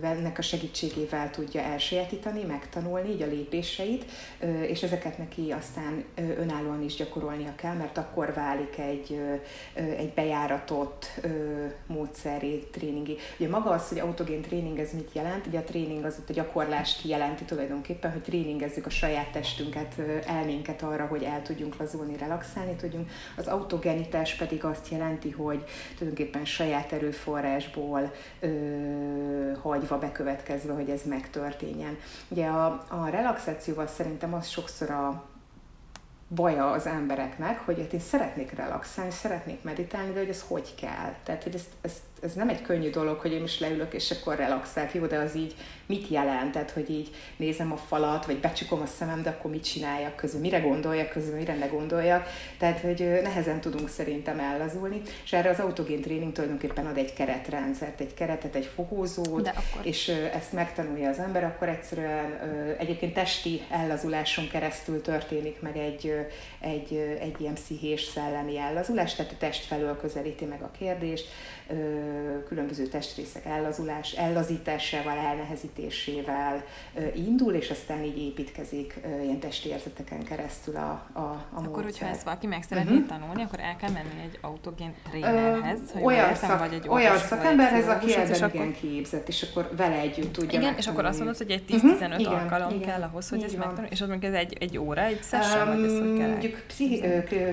ennek 0.03 0.39
a 0.39 0.43
segítségével 0.43 1.31
tudja 1.31 1.61
elsajátítani, 1.61 2.45
megtanulni 2.45 3.11
így 3.11 3.23
a 3.23 3.27
lépéseit, 3.27 4.05
és 4.67 4.83
ezeket 4.83 5.19
neki 5.19 5.53
aztán 5.53 6.05
önállóan 6.39 6.83
is 6.83 6.95
gyakorolnia 6.95 7.55
kell, 7.55 7.75
mert 7.75 7.99
akkor 7.99 8.35
válik 8.35 8.79
egy, 8.79 9.21
egy 9.75 10.13
bejáratott 10.15 11.21
módszeri 11.87 12.67
tréningi. 12.73 13.17
Ugye 13.39 13.49
maga 13.49 13.71
az, 13.71 13.89
hogy 13.89 13.99
autogén 13.99 14.43
tréning, 14.43 14.79
ez 14.79 14.93
mit 14.93 15.11
jelent? 15.13 15.47
Ugye 15.47 15.59
a 15.59 15.65
tréning 15.65 16.05
az 16.05 16.23
a 16.29 16.33
gyakorlást 16.33 17.09
jelenti 17.09 17.45
tulajdonképpen, 17.45 18.13
hogy 18.13 18.23
tréningezzük 18.23 18.87
a 18.87 18.91
saját 18.91 19.37
testünket, 19.41 19.99
elménket 20.27 20.83
arra, 20.83 21.07
hogy 21.07 21.23
el 21.23 21.43
tudjunk 21.43 21.77
lazulni, 21.77 22.17
relaxálni 22.17 22.75
tudjunk. 22.75 23.11
Az 23.37 23.47
autogenitás 23.47 24.35
pedig 24.35 24.65
azt 24.65 24.89
jelenti, 24.89 25.31
hogy 25.31 25.65
tulajdonképpen 25.99 26.45
saját 26.45 26.93
erőforrásból 26.93 28.13
ö, 28.41 28.49
hagyva 29.63 29.99
bekövetkezve, 29.99 30.73
hogy 30.73 30.91
ez 30.91 31.03
megtörténjen. 31.05 31.99
Ugye 32.29 32.47
a, 32.47 32.87
a 32.89 33.09
relaxációval 33.11 33.87
szerintem 33.87 34.35
az 34.35 34.49
sokszor 34.49 34.91
a, 34.91 35.29
baja 36.35 36.71
az 36.71 36.87
embereknek, 36.87 37.59
hogy 37.59 37.79
hát 37.79 37.93
én 37.93 38.01
szeretnék 38.01 38.53
relaxálni, 38.53 39.11
szeretnék 39.11 39.63
meditálni, 39.63 40.13
de 40.13 40.19
hogy 40.19 40.29
ez 40.29 40.45
hogy 40.49 40.75
kell. 40.75 41.15
Tehát, 41.23 41.43
hogy 41.43 41.55
ezt, 41.55 41.69
ezt 41.81 42.01
ez 42.23 42.33
nem 42.33 42.49
egy 42.49 42.63
könnyű 42.63 42.91
dolog, 42.91 43.19
hogy 43.19 43.33
én 43.33 43.43
is 43.43 43.59
leülök, 43.59 43.95
és 43.95 44.11
akkor 44.11 44.37
relaxálok, 44.37 44.95
jó, 44.95 45.07
de 45.07 45.19
az 45.19 45.37
így 45.37 45.55
mit 45.87 46.09
jelent? 46.09 46.53
Tehát, 46.53 46.71
hogy 46.71 46.91
így 46.91 47.09
nézem 47.37 47.73
a 47.73 47.77
falat, 47.77 48.27
vagy 48.27 48.37
becsukom 48.37 48.81
a 48.81 48.87
szemem, 48.87 49.23
de 49.23 49.31
akkor 49.31 49.51
mit 49.51 49.65
csináljak 49.65 50.17
közül, 50.17 50.41
mire 50.41 50.59
gondoljak 50.59 51.09
közül, 51.09 51.35
mire 51.37 51.55
ne 51.55 51.67
gondoljak. 51.67 52.29
Tehát, 52.59 52.81
hogy 52.81 53.21
nehezen 53.23 53.61
tudunk 53.61 53.89
szerintem 53.89 54.39
ellazulni, 54.39 55.03
és 55.25 55.33
erre 55.33 55.51
az 55.51 55.59
autogén 55.59 56.01
tréning 56.01 56.33
tulajdonképpen 56.33 56.87
ad 56.87 56.97
egy 56.97 57.13
keretrendszert, 57.13 58.01
egy 58.01 58.15
keretet, 58.15 58.55
egy 58.55 58.71
fogózót, 58.75 59.49
akkor... 59.49 59.87
és 59.87 60.09
ezt 60.09 60.53
megtanulja 60.53 61.09
az 61.09 61.19
ember, 61.19 61.45
akkor 61.45 61.69
egyszerűen 61.69 62.39
egyébként 62.79 63.15
testi 63.15 63.63
ellazuláson 63.71 64.49
keresztül 64.49 65.01
történik 65.01 65.61
meg 65.61 65.77
egy, 65.77 66.15
egy, 66.61 67.17
egy 67.21 67.41
ilyen 67.41 67.55
pszichés 67.55 68.03
szellemi 68.03 68.59
ellazulás, 68.59 69.15
tehát 69.15 69.33
a 69.33 69.37
test 69.39 69.65
felől 69.65 69.97
közelíti 69.97 70.45
meg 70.45 70.63
a 70.63 70.71
kérdést, 70.79 71.29
különböző 72.49 72.87
testrészek 72.87 73.45
ellazulás, 73.45 74.13
ellazításával, 74.13 75.17
elnehezítésével 75.19 76.65
indul, 77.15 77.53
és 77.53 77.71
aztán 77.71 78.03
így 78.03 78.19
építkezik 78.19 79.01
ilyen 79.23 79.39
testi 79.39 79.69
érzeteken 79.69 80.25
keresztül 80.25 80.77
a, 80.77 81.07
a, 81.13 81.19
a 81.19 81.45
Akkor, 81.53 81.65
módszer. 81.69 81.85
hogyha 81.85 82.07
ezt 82.07 82.23
valaki 82.23 82.47
meg 82.47 82.63
szeretné 82.63 82.93
uh-huh. 82.93 83.09
tanulni, 83.09 83.43
akkor 83.43 83.61
el 83.61 83.77
kell 83.77 83.91
menni 83.91 84.23
egy 84.25 84.39
autogén 84.41 84.95
trénerhez, 85.11 85.79
hogy 85.93 86.03
olyan, 86.03 86.35
szak, 86.35 86.59
vagy 86.59 86.73
egy 86.73 86.89
olyan 86.89 87.19
szakemberhez, 87.19 87.89
aki 87.89 88.15
ebben 88.15 88.35
igen 88.35 88.43
akkor... 88.43 88.73
képzett, 88.81 89.29
és 89.29 89.43
akkor 89.43 89.71
vele 89.77 89.99
együtt 89.99 90.33
tudja 90.33 90.59
Igen, 90.59 90.75
és 90.77 90.87
akkor 90.87 91.05
azt 91.05 91.19
mondod, 91.19 91.37
hogy 91.37 91.51
egy 91.51 91.65
10-15 91.69 91.83
uh-huh. 91.83 92.19
Mhm. 92.19 92.33
alkalom 92.33 92.75
igen, 92.75 92.89
kell 92.89 93.03
ahhoz, 93.03 93.29
hogy 93.29 93.43
ezt 93.43 93.57
megtanulni, 93.57 93.89
és 93.91 94.01
az 94.01 94.09
mondjuk 94.09 94.33
ez 94.33 94.39
egy, 94.39 94.57
egy 94.61 94.79
óra, 94.79 95.03
egy 95.03 95.23
session, 95.23 95.69
um, 95.69 95.75
vagy 95.75 95.85
ez 95.85 95.99
hogy 95.99 96.19
kell? 96.19 96.29
Mondjuk 96.29 96.63
pszichi, 96.67 97.01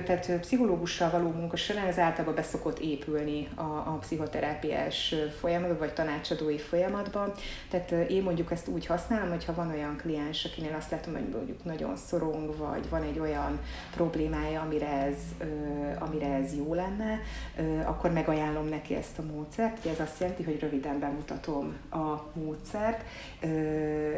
tehát 0.04 0.38
pszichológussal 0.40 1.10
való 1.10 1.30
munka 1.30 1.56
során 1.56 1.86
ez 1.86 1.98
általában 1.98 2.34
beszokott 2.34 2.78
épülni 2.78 3.48
a, 3.54 3.62
a 3.62 3.98
pszichoterápiás 4.08 5.14
folyamatban, 5.40 5.78
vagy 5.78 5.92
tanácsadói 5.92 6.58
folyamatban. 6.58 7.32
Tehát 7.70 7.90
én 7.90 8.22
mondjuk 8.22 8.50
ezt 8.50 8.68
úgy 8.68 8.86
használom, 8.86 9.28
hogyha 9.28 9.54
van 9.54 9.70
olyan 9.70 9.96
kliens, 9.96 10.44
akinél 10.44 10.74
azt 10.78 10.90
látom, 10.90 11.12
hogy 11.12 11.28
mondjuk 11.32 11.64
nagyon 11.64 11.96
szorong, 11.96 12.56
vagy 12.56 12.88
van 12.88 13.02
egy 13.02 13.18
olyan 13.18 13.60
problémája, 13.94 14.60
amire 14.60 14.88
ez, 14.88 15.16
amire 15.98 16.34
ez 16.34 16.56
jó 16.56 16.74
lenne, 16.74 17.20
akkor 17.84 18.12
megajánlom 18.12 18.68
neki 18.68 18.94
ezt 18.94 19.18
a 19.18 19.22
módszert. 19.22 19.78
Ugye 19.78 19.90
ez 19.90 20.00
azt 20.00 20.20
jelenti, 20.20 20.42
hogy 20.42 20.60
röviden 20.60 20.98
bemutatom 20.98 21.76
a 21.90 22.38
módszert, 22.38 23.04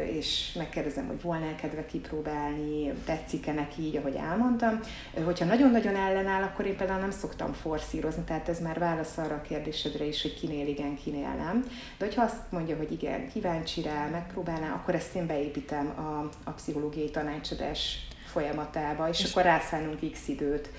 és 0.05 0.53
megkérdezem, 0.57 1.07
hogy 1.07 1.21
volna 1.21 1.55
kedve 1.55 1.85
kipróbálni, 1.85 2.93
tetszik-e 3.05 3.53
neki 3.53 3.81
így, 3.81 3.95
ahogy 3.95 4.15
elmondtam. 4.15 4.79
Hogyha 5.25 5.45
nagyon-nagyon 5.45 5.95
ellenáll, 5.95 6.43
akkor 6.43 6.65
én 6.65 6.77
például 6.77 6.99
nem 6.99 7.11
szoktam 7.11 7.53
forszírozni, 7.53 8.23
tehát 8.23 8.49
ez 8.49 8.59
már 8.59 8.79
válasz 8.79 9.17
arra 9.17 9.35
a 9.35 9.41
kérdésedre 9.81 10.05
is, 10.05 10.21
hogy 10.21 10.39
kinél 10.39 10.67
igen, 10.67 10.95
kinél 11.03 11.29
nem. 11.29 11.65
De 11.97 12.05
hogyha 12.05 12.21
azt 12.21 12.51
mondja, 12.51 12.77
hogy 12.77 12.91
igen, 12.91 13.29
kíváncsi 13.29 13.81
rá, 13.81 14.07
megpróbálná, 14.09 14.73
akkor 14.73 14.95
ezt 14.95 15.15
én 15.15 15.27
beépítem 15.27 15.87
a, 15.97 16.29
a 16.49 16.51
pszichológiai 16.51 17.09
tanácsadás 17.09 18.07
folyamatába, 18.31 19.09
és, 19.09 19.23
és 19.23 19.31
akkor 19.31 19.43
rászánunk 19.43 20.11
x 20.11 20.27
időt 20.27 20.69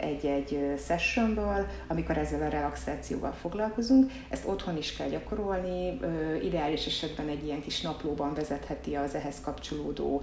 egy-egy 0.00 0.74
sessionből, 0.86 1.66
amikor 1.88 2.18
ezzel 2.18 2.42
a 2.42 2.48
relaxációval 2.48 3.32
foglalkozunk. 3.32 4.12
Ezt 4.28 4.46
otthon 4.46 4.76
is 4.76 4.96
kell 4.96 5.08
gyakorolni, 5.08 5.98
ideális 6.42 6.86
esetben 6.86 7.28
egy 7.28 7.44
ilyen 7.44 7.62
kis 7.62 7.80
naplóban 7.80 8.34
vezetheti 8.34 8.94
az 8.94 9.14
ehhez 9.14 9.40
kapcsolódó 9.40 10.22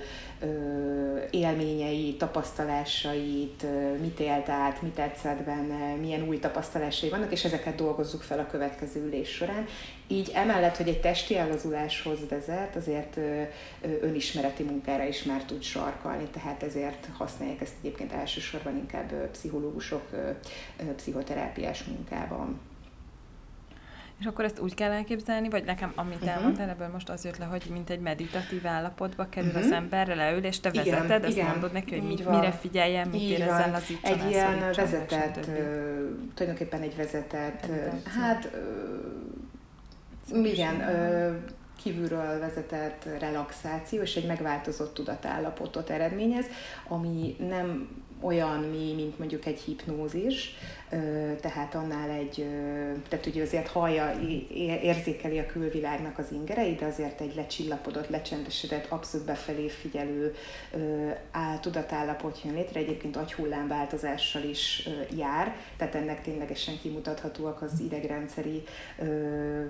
élményei, 1.32 2.15
tapasztalásait, 2.15 3.65
mit 4.01 4.20
élt 4.20 4.50
át, 4.50 4.82
mit 4.82 4.93
tetszett 4.93 5.43
benne, 5.43 5.96
milyen 5.96 6.27
új 6.27 6.39
tapasztalásai 6.39 7.10
vannak, 7.10 7.32
és 7.32 7.43
ezeket 7.43 7.75
dolgozzuk 7.75 8.22
fel 8.22 8.39
a 8.39 8.48
következő 8.51 9.05
ülés 9.05 9.29
során. 9.29 9.65
Így 10.13 10.32
emellett, 10.34 10.77
hogy 10.77 10.88
egy 10.88 11.00
testi 11.00 11.38
ellazuláshoz 11.38 12.20
vezet, 12.29 12.75
azért 12.75 13.17
önismereti 14.01 14.63
munkára 14.63 15.03
is 15.03 15.24
már 15.24 15.43
tud 15.43 15.62
sarkalni, 15.62 16.24
tehát 16.24 16.63
ezért 16.63 17.10
használják 17.17 17.62
ezt 17.62 17.74
egyébként 17.82 18.12
elsősorban 18.12 18.75
inkább 18.75 19.12
pszichológusok 19.32 20.03
pszichoterápiás 20.96 21.84
munkában. 21.84 22.60
És 24.20 24.25
akkor 24.25 24.46
ezt 24.46 24.60
úgy 24.60 24.74
kell 24.74 24.91
elképzelni, 24.91 25.50
vagy 25.50 25.63
nekem, 25.63 25.91
amit 25.96 26.15
uh-huh. 26.15 26.29
elmondtál, 26.29 26.70
ebből 26.70 26.88
most 26.88 27.10
az 27.10 27.25
jött 27.25 27.38
le, 27.38 27.46
hogy 27.46 27.63
mint 27.72 27.89
egy 27.89 28.00
meditatív 28.00 28.67
állapotba 28.67 29.25
kerül 29.29 29.50
uh-huh. 29.50 29.65
az 29.65 29.72
ember, 29.72 30.08
leül, 30.08 30.43
és 30.43 30.60
te 30.60 30.70
igen, 30.74 30.84
vezeted, 30.84 31.29
igen, 31.29 31.46
azt 31.46 31.51
mondod 31.53 31.72
neki, 31.72 32.00
hogy 32.00 32.08
mi, 32.08 32.15
mire 32.29 32.51
figyeljen, 32.51 33.08
mit 33.08 33.22
érezzen 33.22 33.74
az 33.74 33.89
így 33.89 34.00
Egy 34.01 34.29
ilyen 34.29 34.60
vezetett, 34.75 35.50
tulajdonképpen 36.34 36.82
egy 36.82 36.96
vezetett, 36.96 37.65
hát 38.20 38.50
igen, 40.32 40.82
kívülről 41.84 42.39
vezetett 42.39 43.08
relaxáció 43.20 44.01
és 44.01 44.15
egy 44.15 44.25
megváltozott 44.25 44.94
tudatállapotot 44.94 45.89
eredményez, 45.89 46.46
ami 46.88 47.36
nem 47.39 47.89
olyan 48.24 48.60
mély, 48.60 48.94
mint 48.94 49.20
mondjuk 49.20 49.46
egy 49.46 49.60
hipnózis, 49.60 50.56
tehát 51.42 51.75
annál 51.75 52.10
egy, 52.10 52.46
tehát 53.10 53.25
ugye 53.25 53.42
azért 53.42 53.68
hallja, 53.68 54.20
érzékeli 54.82 55.39
a 55.39 55.46
külvilágnak 55.46 56.18
az 56.18 56.32
ingereit, 56.32 56.80
de 56.80 56.86
azért 56.86 57.22
egy 57.22 57.36
lecsillapodott, 57.36 58.10
lecsendesedett, 58.10 58.92
abszolút 58.92 59.25
befelé 59.25 59.70
figyelő 59.70 60.36
tudatállapot 61.62 62.42
jön 62.44 62.53
létre, 62.53 62.80
egyébként 62.80 63.15
agyhullámváltozással 63.15 64.44
is 64.44 64.89
jár, 65.18 65.56
tehát 65.77 65.96
ennek 65.96 66.22
ténylegesen 66.22 66.80
kimutathatóak 66.82 67.62
az 67.62 67.80
idegrendszeri 67.80 68.63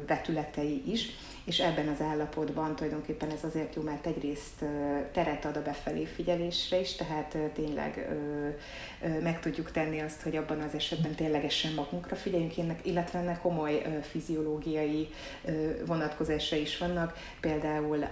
vetületei 0.07 0.81
is 0.86 1.10
és 1.43 1.59
ebben 1.59 1.88
az 1.88 2.01
állapotban 2.01 2.75
tulajdonképpen 2.75 3.29
ez 3.29 3.43
azért 3.43 3.75
jó, 3.75 3.81
mert 3.81 4.05
egyrészt 4.05 4.65
teret 5.12 5.45
ad 5.45 5.57
a 5.57 5.62
befelé 5.62 6.05
figyelésre 6.05 6.79
is, 6.79 6.95
tehát 6.95 7.38
tényleg 7.53 8.07
meg 9.21 9.39
tudjuk 9.39 9.71
tenni 9.71 10.00
azt, 10.00 10.21
hogy 10.21 10.35
abban 10.35 10.59
az 10.59 10.73
esetben 10.73 11.15
ténylegesen 11.15 11.73
magunkra 11.73 12.15
figyeljünk, 12.15 12.53
illetve 12.83 13.19
ennek 13.19 13.41
komoly 13.41 14.00
fiziológiai 14.12 15.09
vonatkozása 15.85 16.55
is 16.55 16.77
vannak, 16.77 17.17
például 17.39 18.05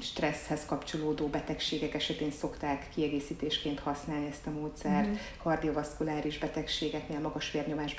stresszhez 0.00 0.66
kapcsolódó 0.66 1.26
betegségek 1.26 1.94
esetén 1.94 2.30
szokták 2.30 2.88
kiegészítésként 2.94 3.78
használni 3.78 4.26
ezt 4.26 4.46
a 4.46 4.50
módszert, 4.50 5.06
mm. 5.06 5.14
kardiovaszkuláris 5.42 6.38
betegségeknél, 6.38 7.20
magas 7.20 7.50
vérnyomás 7.50 7.94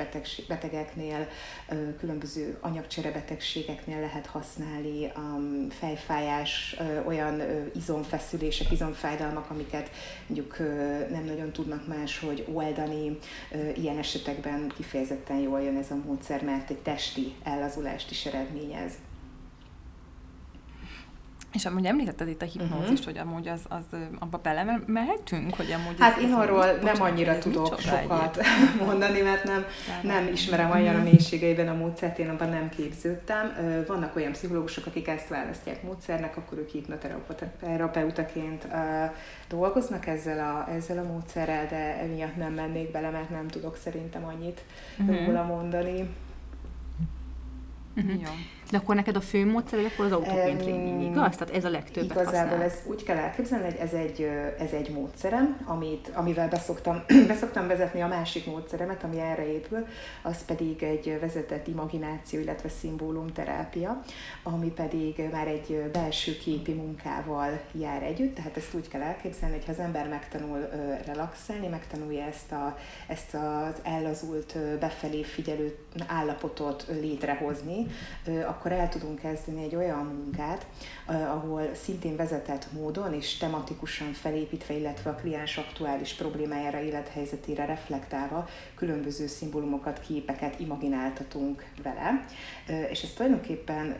betegeknél, 0.48 1.28
különböző 2.00 2.58
anyagcsere 2.62 3.12
betegségek 3.12 3.71
betegségeknél 3.72 4.00
lehet 4.00 4.26
használni, 4.26 5.12
um, 5.18 5.70
fejfájás, 5.70 6.76
uh, 6.80 7.08
olyan 7.08 7.40
uh, 7.40 7.66
izomfeszülések, 7.76 8.72
izomfájdalmak, 8.72 9.50
amiket 9.50 9.92
mondjuk 10.28 10.58
uh, 10.60 11.10
nem 11.10 11.24
nagyon 11.26 11.52
tudnak 11.52 11.88
máshogy 11.88 12.46
oldani. 12.54 13.18
Uh, 13.52 13.78
ilyen 13.78 13.98
esetekben 13.98 14.72
kifejezetten 14.76 15.38
jól 15.38 15.62
jön 15.62 15.78
ez 15.78 15.92
a 15.92 15.96
módszer, 16.06 16.44
mert 16.44 16.70
egy 16.70 16.82
testi 16.82 17.34
ellazulást 17.44 18.12
is 18.12 18.26
eredményez. 18.26 18.94
És 21.54 21.66
amúgy 21.66 21.86
említetted 21.86 22.28
itt 22.28 22.42
a 22.42 22.46
hipnózist, 22.46 22.92
uh-huh. 22.92 23.06
hogy 23.06 23.18
amúgy 23.18 23.48
az, 23.48 23.62
az 23.70 24.00
abba 24.20 24.38
belemehetünk, 24.38 25.56
hogy 25.56 25.72
amúgy... 25.72 25.96
Hát 26.00 26.18
én 26.18 26.34
arról 26.34 26.66
nem 26.66 26.80
bocsánat, 26.80 27.00
annyira 27.00 27.38
tudok 27.38 27.80
sokat 27.80 28.38
egyéb. 28.38 28.82
mondani, 28.88 29.22
mert 29.22 29.44
nem, 29.44 29.66
nem 30.02 30.28
ismerem 30.28 30.72
olyan 30.72 30.96
a 30.96 30.98
mhm. 30.98 31.08
mélységeiben 31.08 31.68
a 31.68 31.74
módszert, 31.74 32.20
én 32.20 32.30
abban 32.30 32.50
nem 32.50 32.70
képződtem. 32.70 33.54
Vannak 33.88 34.16
olyan 34.16 34.32
pszichológusok, 34.32 34.86
akik 34.86 35.08
ezt 35.08 35.28
választják 35.28 35.84
módszernek, 35.84 36.38
akkor 36.38 36.58
ők 36.58 36.70
hipnoterapeutaként 36.70 38.68
dolgoznak 39.48 40.08
ezzel 40.08 40.40
a, 40.40 40.72
ezzel 40.72 40.98
a 40.98 41.04
módszerrel, 41.12 41.66
de 41.68 42.00
emiatt 42.00 42.36
nem 42.36 42.54
mennék 42.54 42.92
bele, 42.92 43.10
mert 43.10 43.30
nem 43.30 43.48
tudok 43.48 43.78
szerintem 43.78 44.26
annyit 44.26 44.62
uh-huh. 45.00 45.26
róla 45.26 45.44
mondani. 45.44 46.10
Uh-huh. 47.96 48.22
Jó. 48.22 48.30
De 48.72 48.78
akkor 48.78 48.96
neked 48.96 49.16
a 49.16 49.22
fő 49.22 49.46
módszer, 49.46 49.80
hogy 49.80 49.92
akkor 49.94 50.06
az 50.06 50.12
autoként 50.12 50.62
tréning, 50.62 51.02
igaz? 51.02 51.36
Tehát 51.36 51.56
ez 51.56 51.66
a 51.66 51.70
legtöbb. 51.70 52.04
Igazából 52.04 52.62
ez 52.62 52.74
úgy 52.86 53.04
kell 53.04 53.18
elképzelni, 53.18 53.66
hogy 53.66 53.78
ez 53.80 53.94
egy, 53.94 54.30
ez 54.60 54.72
egy 54.72 54.90
módszerem, 54.90 55.58
amit, 55.66 56.12
amivel 56.14 56.48
beszoktam, 56.48 57.04
beszoktam 57.28 57.68
vezetni 57.68 58.02
a 58.02 58.08
másik 58.08 58.46
módszeremet, 58.46 59.04
ami 59.04 59.20
erre 59.20 59.48
épül, 59.52 59.86
az 60.22 60.46
pedig 60.46 60.84
egy 60.84 61.18
vezetett 61.20 61.68
imagináció, 61.68 62.40
illetve 62.40 62.70
szimbólumterápia, 62.70 64.02
ami 64.44 64.72
pedig 64.72 65.22
már 65.32 65.48
egy 65.48 65.90
belső 65.92 66.38
képi 66.38 66.74
munkával 66.74 67.62
jár 67.72 68.04
együtt, 68.04 68.36
tehát 68.36 68.58
ezt 68.58 68.74
úgy 68.74 68.88
kell 68.88 69.02
elképzelni, 69.02 69.56
hogy 69.56 69.66
ha 69.66 69.72
az 69.72 69.80
ember 69.80 70.08
megtanul 70.10 70.70
relaxálni, 71.06 71.68
megtanulja 71.68 72.24
ezt, 72.24 72.52
a, 72.52 72.78
ezt 73.08 73.34
az 73.34 73.76
ellazult, 73.84 74.58
befelé 74.80 75.24
figyelő 75.24 75.78
állapotot 76.08 76.86
létrehozni, 77.02 77.88
akkor 78.48 78.61
el 78.70 78.90
tudunk 78.90 79.20
kezdeni 79.20 79.64
egy 79.64 79.76
olyan 79.76 80.06
munkát, 80.06 80.66
ahol 81.06 81.70
szintén 81.74 82.16
vezetett 82.16 82.72
módon 82.72 83.14
és 83.14 83.38
tematikusan 83.38 84.14
felépítve, 84.14 84.74
illetve 84.74 85.10
a 85.10 85.16
kliens 85.16 85.58
aktuális 85.58 86.14
problémájára, 86.14 86.82
élethelyzetére 86.82 87.66
reflektálva 87.66 88.48
különböző 88.76 89.28
szimbólumokat, 89.28 90.00
képeket 90.00 90.60
imagináltatunk 90.60 91.66
vele. 91.84 92.26
És 92.90 93.04
ez 93.04 93.10
tulajdonképpen 93.10 93.98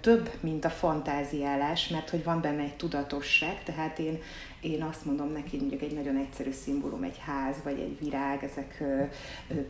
több, 0.00 0.30
mint 0.40 0.64
a 0.64 0.70
fantáziálás, 0.70 1.88
mert 1.88 2.10
hogy 2.10 2.24
van 2.24 2.40
benne 2.40 2.62
egy 2.62 2.76
tudatosság, 2.76 3.62
tehát 3.62 3.98
én 3.98 4.20
én 4.62 4.82
azt 4.82 5.04
mondom 5.04 5.32
neki, 5.32 5.56
mondjuk 5.56 5.82
egy 5.82 5.94
nagyon 5.94 6.16
egyszerű 6.16 6.50
szimbólum, 6.50 7.02
egy 7.02 7.18
ház 7.18 7.56
vagy 7.64 7.78
egy 7.78 7.98
virág, 8.00 8.44
ezek 8.44 8.82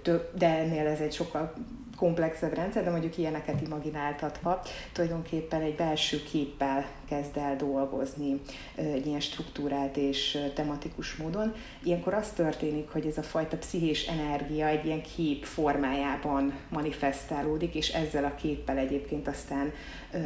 több, 0.02 0.30
de 0.34 0.46
ennél 0.46 0.86
ez 0.86 1.00
egy 1.00 1.12
sokkal 1.12 1.52
komplexebb 1.96 2.54
rendszer, 2.54 2.84
de 2.84 2.90
mondjuk 2.90 3.18
ilyeneket 3.18 3.60
imagináltatva, 3.60 4.62
tulajdonképpen 4.92 5.60
egy 5.60 5.74
belső 5.74 6.22
képpel 6.22 6.86
kezd 7.12 7.36
el 7.36 7.56
dolgozni 7.56 8.40
egy 8.74 9.06
ilyen 9.06 9.20
struktúrált 9.20 9.96
és 9.96 10.38
tematikus 10.54 11.16
módon. 11.16 11.54
Ilyenkor 11.82 12.14
az 12.14 12.28
történik, 12.28 12.88
hogy 12.88 13.06
ez 13.06 13.18
a 13.18 13.22
fajta 13.22 13.56
pszichés 13.56 14.06
energia 14.06 14.66
egy 14.66 14.86
ilyen 14.86 15.02
kép 15.02 15.44
formájában 15.44 16.54
manifestálódik, 16.68 17.74
és 17.74 17.88
ezzel 17.88 18.24
a 18.24 18.34
képpel 18.34 18.78
egyébként 18.78 19.28
aztán 19.28 19.72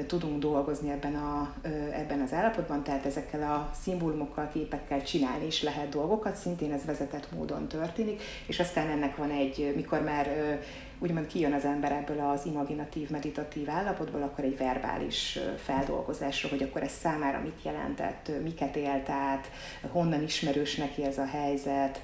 tudunk 0.06 0.38
dolgozni 0.38 0.90
ebben, 0.90 1.14
a, 1.14 1.54
ebben 1.92 2.20
az 2.20 2.32
állapotban, 2.32 2.82
tehát 2.82 3.06
ezekkel 3.06 3.42
a 3.42 3.70
szimbólumokkal, 3.82 4.50
képekkel 4.52 5.02
csinálni 5.02 5.46
is 5.46 5.62
lehet 5.62 5.88
dolgokat, 5.88 6.36
szintén 6.36 6.72
ez 6.72 6.84
vezetett 6.84 7.32
módon 7.32 7.68
történik, 7.68 8.22
és 8.46 8.60
aztán 8.60 8.88
ennek 8.88 9.16
van 9.16 9.30
egy, 9.30 9.72
mikor 9.76 10.02
már 10.02 10.58
úgymond 10.98 11.26
kijön 11.26 11.52
az 11.52 11.64
ember 11.64 11.92
ebből 11.92 12.20
az 12.20 12.46
imaginatív, 12.46 13.10
meditatív 13.10 13.70
állapotból, 13.70 14.22
akkor 14.22 14.44
egy 14.44 14.56
verbális 14.56 15.38
feldolgozásra, 15.56 16.48
hogy 16.48 16.62
akkor 16.62 16.82
ez 16.82 16.92
számára 16.92 17.40
mit 17.40 17.60
jelentett, 17.62 18.30
miket 18.42 18.76
élt 18.76 19.08
át, 19.08 19.50
honnan 19.90 20.22
ismerős 20.22 20.74
neki 20.76 21.04
ez 21.04 21.18
a 21.18 21.26
helyzet, 21.26 22.02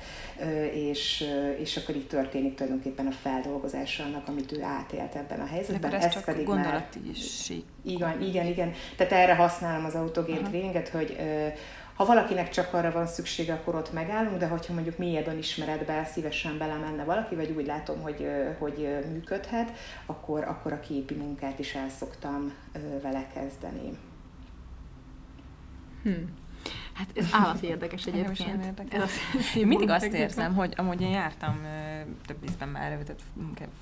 és, 0.73 1.25
és 1.59 1.77
akkor 1.77 1.95
itt 1.95 2.09
történik 2.09 2.55
tulajdonképpen 2.55 3.07
a 3.07 3.11
feldolgozása 3.11 4.05
annak, 4.05 4.29
amit 4.29 4.53
ő 4.53 4.63
átélt 4.63 5.15
ebben 5.15 5.41
a 5.41 5.47
helyzetben. 5.47 5.95
ez, 5.95 6.05
ez 6.05 6.13
csak 6.13 6.25
pedig 6.25 6.47
gondolati 6.47 6.99
már... 6.99 7.17
Igen, 7.85 8.23
igen, 8.23 8.47
igen. 8.47 8.73
Tehát 8.97 9.13
erre 9.13 9.35
használom 9.35 9.85
az 9.85 9.95
autogén 9.95 10.45
tréninget, 10.45 10.89
hogy 10.89 11.17
ha 11.95 12.05
valakinek 12.05 12.49
csak 12.49 12.75
arra 12.75 12.93
van 12.93 13.07
szüksége, 13.07 13.53
akkor 13.53 13.75
ott 13.75 13.93
megállunk, 13.93 14.39
de 14.39 14.47
hogyha 14.47 14.73
mondjuk 14.73 14.99
mélyebben 14.99 15.39
ismeretbe 15.39 16.05
szívesen 16.05 16.59
belemenne 16.59 17.05
valaki, 17.05 17.35
vagy 17.35 17.51
úgy 17.57 17.67
látom, 17.67 18.01
hogy, 18.01 18.27
hogy 18.59 18.99
működhet, 19.13 19.73
akkor, 20.07 20.45
akkor 20.45 20.73
a 20.73 20.81
képi 20.81 21.15
munkát 21.15 21.59
is 21.59 21.75
el 21.75 21.89
szoktam 21.89 22.53
vele 23.03 23.27
kezdeni. 23.35 23.99
Hmm. 26.03 26.41
Hát 26.93 27.09
ez 27.15 27.27
állati 27.33 27.67
érdekes 27.67 28.07
egyébként. 28.07 28.65
Érdekes. 28.65 29.11
Én 29.57 29.67
mindig 29.67 29.91
azt 29.91 30.13
érzem, 30.13 30.55
hogy 30.55 30.75
amúgy 30.77 31.01
én 31.01 31.11
jártam 31.11 31.61
több 32.27 32.37
ízben 32.45 32.69
már 32.69 32.83
elővetett 32.83 33.21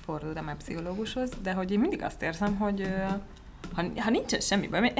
fordultam 0.05 0.45
már 0.45 0.57
pszichológushoz, 0.57 1.29
de 1.41 1.53
hogy 1.53 1.71
én 1.71 1.79
mindig 1.79 2.03
azt 2.03 2.21
érzem, 2.21 2.57
hogy 2.57 2.93
ha, 3.73 3.83
ha 3.97 4.09
nincsen 4.09 4.39
semmi 4.39 4.67
baj, 4.67 4.93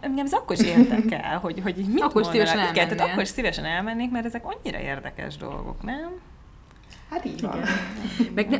engem 0.00 0.24
ez 0.24 0.32
akkor 0.32 0.58
is 0.60 0.66
érdekel, 0.66 1.38
hogy, 1.38 1.60
hogy 1.62 1.74
mit 1.76 2.02
akkor 2.02 2.24
szívesen 2.24 2.58
elmennél. 2.58 2.86
Tehát 2.86 3.12
akkor 3.12 3.26
szívesen 3.26 3.64
elmennék, 3.64 4.10
mert 4.10 4.26
ezek 4.26 4.42
annyira 4.44 4.80
érdekes 4.80 5.36
dolgok, 5.36 5.82
nem? 5.82 6.10
Hát 7.10 7.24
így 7.24 7.40
van. 7.40 7.60
Meg 8.34 8.48
ne, 8.48 8.58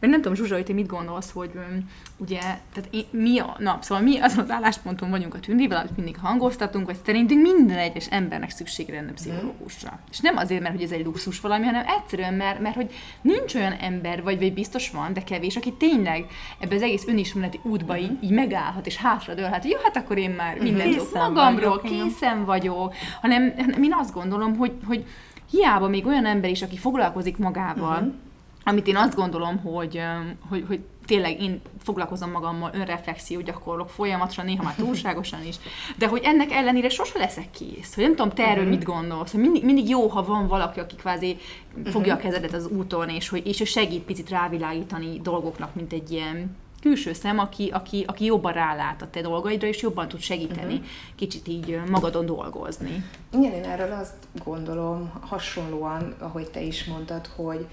meg 0.00 0.10
nem 0.10 0.20
tudom, 0.20 0.36
Zsuzsa, 0.36 0.54
hogy 0.54 0.64
te 0.64 0.72
mit 0.72 0.86
gondolsz, 0.86 1.30
hogy 1.30 1.50
um, 1.54 1.90
ugye, 2.16 2.40
tehát 2.40 2.88
én, 2.90 3.04
mi 3.10 3.38
a 3.38 3.56
nap, 3.58 3.82
szóval 3.82 4.04
mi 4.04 4.18
az 4.18 4.38
az 4.38 4.50
állásponton 4.50 5.10
vagyunk 5.10 5.34
a 5.34 5.40
tündivel, 5.40 5.78
amit 5.78 5.96
mindig 5.96 6.16
hangoztatunk, 6.18 6.86
hogy 6.86 6.96
szerintünk 7.04 7.42
minden 7.42 7.78
egyes 7.78 8.06
embernek 8.06 8.50
szüksége 8.50 8.94
lenne 8.94 9.12
pszichológusra. 9.12 9.90
Mm. 9.90 10.08
És 10.10 10.20
nem 10.20 10.36
azért, 10.36 10.62
mert 10.62 10.74
hogy 10.74 10.82
ez 10.82 10.90
egy 10.90 11.04
luxus 11.04 11.40
valami, 11.40 11.64
hanem 11.64 11.84
egyszerűen, 11.86 12.34
mert, 12.34 12.60
mert 12.60 12.74
hogy 12.74 12.92
nincs 13.20 13.54
olyan 13.54 13.72
ember, 13.72 14.22
vagy, 14.22 14.38
vagy 14.38 14.52
biztos 14.52 14.90
van, 14.90 15.12
de 15.12 15.22
kevés, 15.22 15.56
aki 15.56 15.72
tényleg 15.72 16.26
ebbe 16.58 16.74
az 16.74 16.82
egész 16.82 17.06
önismereti 17.06 17.60
útba 17.62 17.94
mm. 17.94 17.96
így, 17.96 18.22
így 18.22 18.30
megállhat 18.30 18.86
és 18.86 18.96
hátradőlhet, 18.96 19.64
jó, 19.64 19.78
hát 19.82 19.96
akkor 19.96 20.18
én 20.18 20.30
már 20.30 20.58
mindent 20.58 20.90
tudok 20.90 21.14
magamról, 21.14 21.80
vagyok, 21.80 21.82
készen 21.82 22.44
vagyok, 22.44 22.94
hanem, 23.20 23.54
hanem 23.56 23.82
én 23.82 23.94
azt 23.98 24.12
gondolom, 24.12 24.56
hogy, 24.56 24.72
hogy 24.86 25.04
hiába 25.50 25.88
még 25.88 26.06
olyan 26.06 26.26
ember 26.26 26.50
is, 26.50 26.62
aki 26.62 26.76
foglalkozik 26.76 27.36
magával, 27.36 28.00
mm-hmm 28.00 28.22
amit 28.64 28.86
én 28.86 28.96
azt 28.96 29.14
gondolom, 29.14 29.58
hogy, 29.58 30.00
hogy, 30.48 30.64
hogy 30.68 30.80
tényleg 31.06 31.42
én 31.42 31.60
foglalkozom 31.82 32.30
magammal, 32.30 32.70
önreflexió 32.74 33.40
gyakorlok 33.40 33.88
folyamatosan, 33.88 34.44
néha 34.44 34.62
már 34.62 34.74
túlságosan 34.74 35.46
is, 35.46 35.56
de 35.98 36.06
hogy 36.06 36.20
ennek 36.24 36.52
ellenére 36.52 36.88
sose 36.88 37.18
leszek 37.18 37.50
kész. 37.50 37.94
Hogy 37.94 38.04
nem 38.04 38.14
tudom, 38.14 38.30
te 38.30 38.42
erről 38.42 38.64
uh-huh. 38.64 38.78
mit 38.78 38.84
gondolsz, 38.84 39.30
hogy 39.30 39.40
mindig, 39.40 39.64
mindig 39.64 39.88
jó, 39.88 40.08
ha 40.08 40.24
van 40.24 40.46
valaki, 40.46 40.80
aki 40.80 40.94
kvázi 40.94 41.36
fogja 41.84 42.12
uh-huh. 42.12 42.12
a 42.12 42.16
kezedet 42.16 42.52
az 42.52 42.66
úton, 42.66 43.08
és 43.08 43.28
hogy 43.28 43.46
és 43.46 43.70
segít 43.70 44.02
picit 44.02 44.28
rávilágítani 44.28 45.20
dolgoknak, 45.20 45.74
mint 45.74 45.92
egy 45.92 46.10
ilyen 46.10 46.56
külső 46.80 47.12
szem, 47.12 47.38
aki, 47.38 47.70
aki, 47.72 48.04
aki 48.06 48.24
jobban 48.24 48.52
rálát 48.52 49.02
a 49.02 49.10
te 49.10 49.20
dolgaidra, 49.20 49.66
és 49.66 49.82
jobban 49.82 50.08
tud 50.08 50.20
segíteni 50.20 50.72
uh-huh. 50.72 50.88
kicsit 51.14 51.48
így 51.48 51.80
magadon 51.90 52.26
dolgozni. 52.26 53.04
Igen, 53.32 53.52
én 53.52 53.64
erről 53.64 53.92
azt 53.92 54.14
gondolom, 54.44 55.12
hasonlóan, 55.20 56.14
ahogy 56.18 56.50
te 56.50 56.60
is 56.60 56.84
mondtad, 56.84 57.26
hogy 57.26 57.66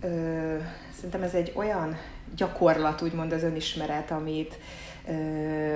ö, 0.00 0.56
szerintem 0.94 1.22
ez 1.22 1.34
egy 1.34 1.52
olyan 1.54 1.96
gyakorlat, 2.36 3.02
úgymond 3.02 3.32
az 3.32 3.42
önismeret, 3.42 4.10
amit 4.10 4.58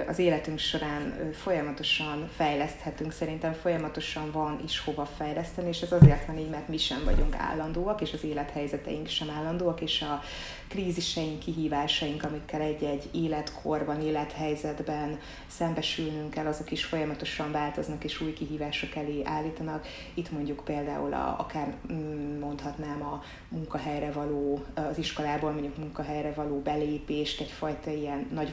az 0.08 0.18
életünk 0.18 0.58
során 0.58 1.32
folyamatosan 1.32 2.28
fejleszthetünk, 2.36 3.12
szerintem 3.12 3.52
folyamatosan 3.52 4.30
van 4.30 4.60
is 4.64 4.80
hova 4.80 5.04
fejleszteni, 5.04 5.68
és 5.68 5.80
ez 5.80 5.92
azért 5.92 6.26
van 6.26 6.38
így, 6.38 6.50
mert 6.50 6.68
mi 6.68 6.76
sem 6.76 7.04
vagyunk 7.04 7.34
állandóak, 7.34 8.00
és 8.00 8.12
az 8.12 8.24
élethelyzeteink 8.24 9.08
sem 9.08 9.30
állandóak, 9.30 9.80
és 9.80 10.02
a 10.02 10.22
kríziseink, 10.68 11.38
kihívásaink, 11.38 12.24
amikkel 12.24 12.60
egy-egy 12.60 13.08
életkorban, 13.12 14.00
élethelyzetben 14.00 15.18
szembesülnünk 15.46 16.30
kell, 16.30 16.46
azok 16.46 16.70
is 16.70 16.84
folyamatosan 16.84 17.52
változnak 17.52 18.04
és 18.04 18.20
új 18.20 18.32
kihívások 18.32 18.94
elé 18.94 19.20
állítanak. 19.24 19.86
Itt 20.14 20.30
mondjuk 20.30 20.64
például 20.64 21.12
a, 21.12 21.36
akár 21.38 21.74
mm, 21.92 22.38
mondhatnám 22.38 23.02
a 23.02 23.22
munkahelyre 23.48 24.10
való, 24.10 24.64
az 24.74 24.98
iskolából 24.98 25.50
mondjuk 25.50 25.76
munkahelyre 25.76 26.32
való 26.32 26.60
belépést 26.60 27.40
egyfajta 27.40 27.90
ilyen 27.90 28.28
nagy 28.32 28.52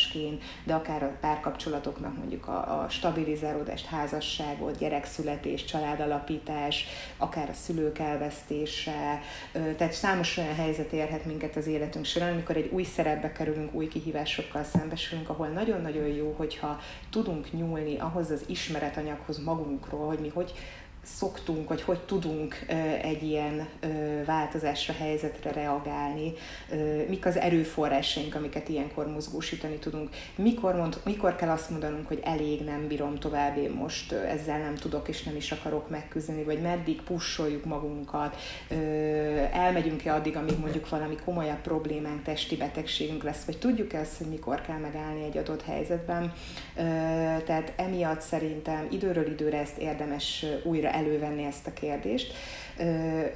változásként, 0.00 0.42
de 0.64 0.74
akár 0.74 1.02
a 1.02 1.16
párkapcsolatoknak 1.20 2.16
mondjuk 2.16 2.48
a, 2.48 2.82
a 2.82 2.88
stabilizálódást, 2.88 3.86
házasságot, 3.86 4.78
gyerekszületés, 4.78 5.64
családalapítás, 5.64 6.84
akár 7.16 7.48
a 7.48 7.52
szülők 7.52 7.98
elvesztése, 7.98 9.20
tehát 9.52 9.92
számos 9.92 10.36
olyan 10.36 10.54
helyzet 10.54 10.92
érhet 10.92 11.24
minket 11.24 11.56
az 11.56 11.66
életünk 11.66 12.04
során, 12.04 12.32
amikor 12.32 12.56
egy 12.56 12.70
új 12.72 12.84
szerepbe 12.84 13.32
kerülünk, 13.32 13.74
új 13.74 13.88
kihívásokkal 13.88 14.64
szembesülünk, 14.64 15.28
ahol 15.28 15.46
nagyon-nagyon 15.46 16.06
jó, 16.06 16.34
hogyha 16.36 16.80
tudunk 17.10 17.52
nyúlni 17.52 17.98
ahhoz 17.98 18.30
az 18.30 18.44
ismeretanyaghoz 18.46 19.44
magunkról, 19.44 20.06
hogy 20.06 20.18
mi 20.18 20.28
hogy 20.28 20.52
szoktunk, 21.02 21.68
vagy 21.68 21.82
hogy 21.82 22.00
tudunk 22.00 22.66
egy 23.02 23.22
ilyen 23.22 23.68
változásra, 24.24 24.94
helyzetre 24.94 25.52
reagálni, 25.52 26.32
mik 27.08 27.26
az 27.26 27.36
erőforrásaink, 27.36 28.34
amiket 28.34 28.68
ilyenkor 28.68 29.06
mozgósítani 29.06 29.76
tudunk, 29.76 30.08
mikor, 30.34 30.74
mond, 30.74 31.00
mikor 31.04 31.36
kell 31.36 31.48
azt 31.48 31.70
mondanunk, 31.70 32.06
hogy 32.06 32.20
elég, 32.22 32.64
nem 32.64 32.86
bírom 32.86 33.18
tovább, 33.18 33.56
én 33.56 33.70
most 33.70 34.12
ezzel 34.12 34.58
nem 34.58 34.74
tudok 34.74 35.08
és 35.08 35.22
nem 35.22 35.36
is 35.36 35.52
akarok 35.52 35.90
megküzdeni, 35.90 36.42
vagy 36.42 36.60
meddig 36.60 37.02
pusoljuk 37.02 37.64
magunkat, 37.64 38.36
elmegyünk-e 39.52 40.14
addig, 40.14 40.36
amíg 40.36 40.58
mondjuk 40.58 40.88
valami 40.88 41.16
komolyabb 41.24 41.60
problémánk, 41.60 42.22
testi 42.22 42.56
betegségünk 42.56 43.22
lesz, 43.22 43.44
vagy 43.44 43.58
tudjuk 43.58 43.92
ezt, 43.92 44.16
hogy 44.16 44.26
mikor 44.26 44.60
kell 44.60 44.78
megállni 44.78 45.24
egy 45.24 45.36
adott 45.36 45.62
helyzetben. 45.62 46.32
Tehát 47.44 47.72
emiatt 47.76 48.20
szerintem 48.20 48.86
időről 48.90 49.26
időre 49.26 49.58
ezt 49.58 49.78
érdemes 49.78 50.46
újra 50.64 50.92
elővenni 51.00 51.44
ezt 51.44 51.66
a 51.66 51.72
kérdést. 51.72 52.32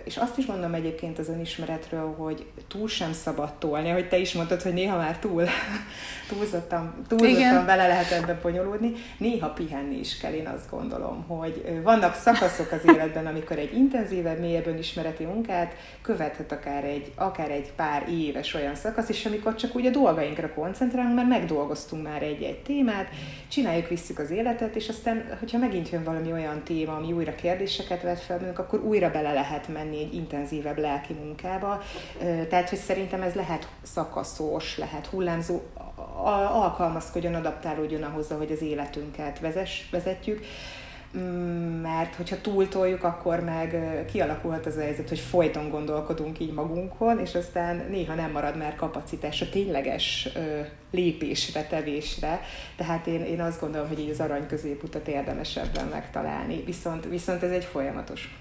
És 0.05 0.17
azt 0.17 0.39
is 0.39 0.47
mondom 0.47 0.75
egyébként 0.75 1.19
az 1.19 1.29
önismeretről, 1.29 2.15
hogy 2.19 2.47
túl 2.69 2.89
sem 2.89 3.13
szabad 3.13 3.53
tolni, 3.53 3.89
hogy 3.89 4.09
te 4.09 4.17
is 4.17 4.33
mondtad, 4.33 4.63
hogy 4.63 4.73
néha 4.73 4.97
már 4.97 5.19
túl 5.19 5.45
túlzottan, 6.29 7.05
túlzottan 7.09 7.67
bele 7.67 7.87
lehet 7.87 8.11
ebbe 8.11 8.39
bonyolódni. 8.43 8.93
Néha 9.19 9.49
pihenni 9.49 9.99
is 9.99 10.17
kell, 10.17 10.33
én 10.33 10.47
azt 10.47 10.71
gondolom, 10.71 11.25
hogy 11.27 11.81
vannak 11.83 12.15
szakaszok 12.15 12.73
az 12.73 12.95
életben, 12.95 13.27
amikor 13.27 13.59
egy 13.59 13.75
intenzívebb, 13.75 14.41
mélyebb 14.41 14.67
önismereti 14.67 15.25
munkát 15.25 15.75
követhet 16.03 16.53
akár 16.53 16.85
egy, 16.85 17.13
akár 17.15 17.51
egy 17.51 17.73
pár 17.73 18.09
éves 18.09 18.55
olyan 18.55 18.75
szakasz, 18.75 19.09
és 19.09 19.27
amikor 19.27 19.55
csak 19.55 19.77
úgy 19.77 19.87
a 19.87 19.91
dolgainkra 19.91 20.55
koncentrálunk, 20.55 21.15
mert 21.15 21.29
megdolgoztunk 21.29 22.03
már 22.03 22.23
egy-egy 22.23 22.63
témát, 22.63 23.09
csináljuk, 23.49 23.89
visszük 23.89 24.19
az 24.19 24.31
életet, 24.31 24.77
és 24.77 24.89
aztán, 24.89 25.37
hogyha 25.39 25.59
megint 25.59 25.91
jön 25.91 26.05
valami 26.05 26.33
olyan 26.33 26.63
téma, 26.63 26.97
ami 26.97 27.13
újra 27.13 27.35
kérdéseket 27.35 28.03
vet 28.03 28.21
fel 28.21 28.53
akkor 28.57 28.81
újra 28.81 29.11
bele 29.11 29.33
lehet 29.35 29.69
menni 29.69 29.99
egy 29.99 30.15
intenzívebb 30.15 30.79
lelki 30.79 31.13
munkába. 31.13 31.83
Tehát, 32.49 32.69
hogy 32.69 32.79
szerintem 32.79 33.23
ez 33.23 33.35
lehet 33.35 33.69
szakaszos, 33.83 34.79
lehet 34.79 35.07
hullámzó, 35.07 35.61
alkalmazkodjon, 36.53 37.35
adaptálódjon 37.35 38.03
ahhoz, 38.03 38.29
hogy 38.29 38.53
az 38.53 38.63
életünket 38.63 39.41
vezess, 39.41 39.91
vezetjük 39.91 40.45
mert 41.83 42.15
hogyha 42.15 42.41
túltoljuk, 42.41 43.03
akkor 43.03 43.41
meg 43.41 43.77
kialakulhat 44.13 44.67
az 44.67 44.77
a 44.77 44.81
helyzet, 44.81 45.09
hogy 45.09 45.19
folyton 45.19 45.69
gondolkodunk 45.69 46.41
így 46.41 46.53
magunkon, 46.53 47.19
és 47.19 47.35
aztán 47.35 47.87
néha 47.91 48.15
nem 48.15 48.31
marad 48.31 48.57
már 48.57 48.75
kapacitás 48.75 49.41
a 49.41 49.49
tényleges 49.49 50.29
lépésre, 50.91 51.67
tevésre. 51.67 52.41
Tehát 52.77 53.07
én, 53.07 53.21
én 53.25 53.41
azt 53.41 53.61
gondolom, 53.61 53.89
hogy 53.89 53.99
így 53.99 54.11
az 54.11 54.21
arany 54.21 54.47
középutat 54.47 55.09
érdemes 55.09 55.59
megtalálni. 55.91 56.65
Viszont, 56.65 57.05
viszont 57.05 57.43
ez 57.43 57.51
egy 57.51 57.65
folyamatos 57.65 58.39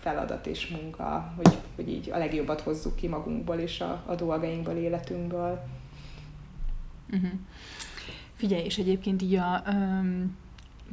feladat 0.00 0.46
és 0.46 0.68
munka, 0.68 1.32
hogy, 1.36 1.56
hogy 1.76 1.88
így 1.88 2.10
a 2.10 2.18
legjobbat 2.18 2.60
hozzuk 2.60 2.96
ki 2.96 3.08
magunkból 3.08 3.56
és 3.56 3.80
a, 3.80 4.02
a 4.06 4.14
dolgainkból, 4.14 4.74
életünkből. 4.74 5.64
Uh-huh. 7.12 7.30
Figyelj, 8.36 8.64
és 8.64 8.78
egyébként 8.78 9.22
így 9.22 9.34
a... 9.34 9.62
Um, 9.68 10.36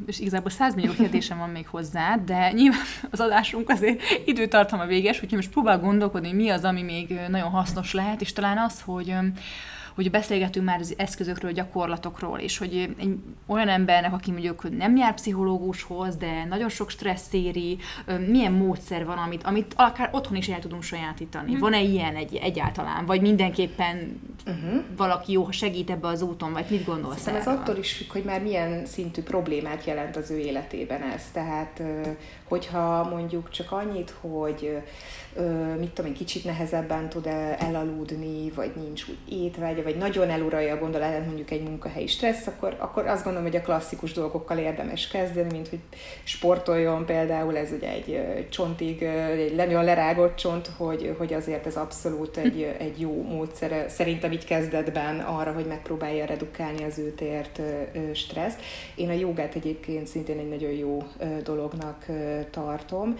és 0.05 0.19
igazából 0.19 0.49
100 0.49 0.75
millió 0.75 0.91
kérdésem 0.91 1.37
van 1.37 1.49
még 1.49 1.67
hozzá, 1.67 2.15
de 2.15 2.51
nyilván 2.51 2.81
az 3.11 3.19
adásunk 3.19 3.69
azért 3.69 4.01
időtartama 4.25 4.85
véges, 4.85 5.15
úgyhogy 5.15 5.31
most 5.37 5.49
próbál 5.49 5.79
gondolkodni, 5.79 6.33
mi 6.33 6.49
az, 6.49 6.63
ami 6.63 6.81
még 6.81 7.19
nagyon 7.29 7.49
hasznos 7.49 7.93
lehet, 7.93 8.21
és 8.21 8.33
talán 8.33 8.57
az, 8.57 8.81
hogy 8.81 9.15
hogy 9.95 10.11
beszélgetünk 10.11 10.65
már 10.65 10.79
az 10.79 10.93
eszközökről, 10.97 11.51
gyakorlatokról, 11.51 12.39
és 12.39 12.57
hogy 12.57 12.95
egy 12.97 13.15
olyan 13.45 13.67
embernek, 13.67 14.13
aki 14.13 14.31
mondjuk 14.31 14.77
nem 14.77 14.95
jár 14.95 15.13
pszichológushoz, 15.13 16.15
de 16.15 16.45
nagyon 16.49 16.69
sok 16.69 16.89
stressz 16.89 17.33
éri, 17.33 17.77
milyen 18.27 18.51
módszer 18.51 19.05
van, 19.05 19.17
amit, 19.17 19.43
amit 19.43 19.73
akár 19.75 20.09
otthon 20.11 20.37
is 20.37 20.47
el 20.47 20.59
tudunk 20.59 20.83
sajátítani. 20.83 21.55
Mm. 21.55 21.59
Van-e 21.59 21.81
ilyen 21.81 22.15
egy, 22.15 22.35
egyáltalán? 22.35 23.05
Vagy 23.05 23.21
mindenképpen 23.21 24.21
uh-huh. 24.45 24.81
valaki 24.97 25.31
jó, 25.31 25.43
ha 25.43 25.51
segít 25.51 25.89
ebbe 25.89 26.07
az 26.07 26.21
úton, 26.21 26.53
vagy 26.53 26.65
mit 26.69 26.85
gondolsz 26.85 27.19
Szerintem 27.21 27.53
ez 27.53 27.59
attól 27.59 27.77
is 27.77 27.93
függ, 27.93 28.11
hogy 28.11 28.23
már 28.23 28.41
milyen 28.41 28.85
szintű 28.85 29.21
problémát 29.21 29.85
jelent 29.85 30.15
az 30.15 30.31
ő 30.31 30.37
életében 30.37 31.01
ez. 31.01 31.23
Tehát, 31.31 31.81
hogyha 32.43 33.09
mondjuk 33.09 33.49
csak 33.49 33.71
annyit, 33.71 34.13
hogy 34.21 34.77
mit 35.79 35.89
tudom 35.89 36.11
én, 36.11 36.17
kicsit 36.17 36.43
nehezebben 36.43 37.09
tud 37.09 37.25
elaludni, 37.57 38.51
vagy 38.51 38.71
nincs 38.75 39.05
úgy 39.07 39.43
étvágya, 39.43 39.82
vagy 39.83 39.97
nagyon 39.97 40.29
eluralja 40.29 40.73
a 40.73 40.79
gondolatát 40.79 41.25
mondjuk 41.25 41.51
egy 41.51 41.63
munkahelyi 41.63 42.07
stressz, 42.07 42.47
akkor, 42.47 42.75
akkor 42.79 43.07
azt 43.07 43.23
gondolom, 43.23 43.47
hogy 43.49 43.59
a 43.59 43.61
klasszikus 43.61 44.11
dolgokkal 44.11 44.57
érdemes 44.57 45.07
kezdeni, 45.07 45.51
mint 45.51 45.67
hogy 45.67 45.79
sportoljon 46.23 47.05
például, 47.05 47.57
ez 47.57 47.71
ugye 47.71 47.89
egy 47.89 48.47
csontig, 48.49 49.03
egy 49.03 49.55
nagyon 49.55 49.83
lerágott 49.83 50.35
csont, 50.35 50.69
hogy, 50.77 51.15
hogy 51.17 51.33
azért 51.33 51.65
ez 51.65 51.75
abszolút 51.75 52.37
egy, 52.37 52.75
egy 52.79 52.99
jó 52.99 53.21
módszer 53.21 53.85
szerintem 53.89 54.31
így 54.31 54.45
kezdetben 54.45 55.19
arra, 55.19 55.51
hogy 55.51 55.65
megpróbálja 55.65 56.25
redukálni 56.25 56.83
az 56.83 56.99
őt 56.99 57.21
ért 57.21 57.61
stresszt. 58.13 58.59
Én 58.95 59.09
a 59.09 59.13
jogát 59.13 59.55
egyébként 59.55 60.07
szintén 60.07 60.39
egy 60.39 60.49
nagyon 60.49 60.71
jó 60.71 61.03
dolognak 61.43 62.05
tartom. 62.51 63.15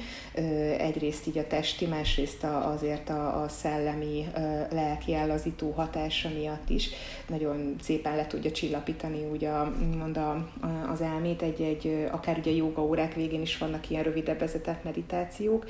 Egyrészt 0.78 1.28
így 1.28 1.38
a 1.38 1.48
testi, 1.48 1.86
másrészt 1.86 2.44
azért 2.44 3.10
a, 3.10 3.44
a 3.44 3.48
szellemi, 3.48 4.26
lelki 4.72 5.14
ellazító 5.14 5.72
hatása 5.72 6.30
miatt 6.30 6.53
is 6.70 6.90
nagyon 7.28 7.76
szépen 7.82 8.16
le 8.16 8.28
tudja 8.28 8.52
csillapítani 8.52 9.26
úgy 9.32 9.46
a, 9.46 9.74
mond 9.98 10.18
a, 10.18 10.48
az 10.92 11.02
elmét. 11.02 11.42
Egy, 11.42 11.62
egy, 11.62 12.08
akár 12.12 12.38
ugye 12.38 12.52
joga 12.52 12.82
órák 12.82 13.14
végén 13.14 13.42
is 13.42 13.58
vannak 13.58 13.90
ilyen 13.90 14.04
rövidebb 14.04 14.40
vezetett 14.40 14.84
meditációk. 14.84 15.66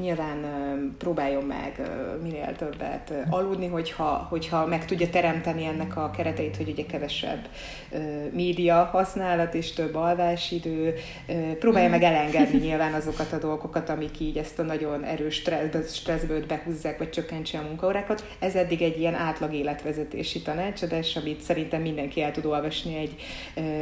Nyilván 0.00 0.38
próbáljon 0.98 1.44
meg 1.44 1.90
minél 2.22 2.56
többet 2.56 3.12
aludni, 3.30 3.66
hogyha, 3.66 4.26
hogyha 4.30 4.66
meg 4.66 4.84
tudja 4.84 5.10
teremteni 5.10 5.64
ennek 5.64 5.96
a 5.96 6.10
kereteit, 6.10 6.56
hogy 6.56 6.68
ugye 6.68 6.86
kevesebb 6.86 7.48
média 8.32 8.84
használat 8.84 9.54
és 9.54 9.72
több 9.72 9.94
alvásidő. 9.94 10.94
Próbálja 11.58 11.88
meg 11.88 12.02
elengedni 12.02 12.58
nyilván 12.66 12.92
azokat 12.92 13.32
a 13.32 13.38
dolgokat, 13.38 13.88
amik 13.88 14.20
így 14.20 14.38
ezt 14.38 14.58
a 14.58 14.62
nagyon 14.62 15.04
erős 15.04 15.42
stresszből 15.86 16.46
behúzzák, 16.46 16.98
vagy 16.98 17.10
csökkentse 17.10 17.58
a 17.58 17.62
munkaórákat. 17.62 18.36
Ez 18.38 18.54
eddig 18.54 18.82
egy 18.82 18.98
ilyen 18.98 19.14
átlag 19.14 19.52
életvezetési 19.54 20.42
tanácsadás, 20.42 21.16
amit 21.16 21.40
szerintem 21.40 21.82
mindenki 21.82 22.22
el 22.22 22.32
tud 22.32 22.44
olvasni 22.44 22.96
egy, 22.96 23.14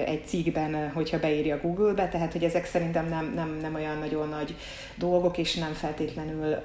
egy 0.06 0.26
cikkben, 0.26 0.90
hogyha 0.90 1.18
beírja 1.18 1.60
Google-be, 1.60 2.08
tehát 2.08 2.32
hogy 2.32 2.44
ezek 2.44 2.64
szerintem 2.64 3.08
nem, 3.08 3.32
nem, 3.34 3.58
nem 3.60 3.74
olyan 3.74 3.98
nagyon 3.98 4.28
nagy 4.28 4.54
dolgok, 4.98 5.38
és 5.38 5.54
nem 5.54 5.72
feltétlenül 5.72 6.56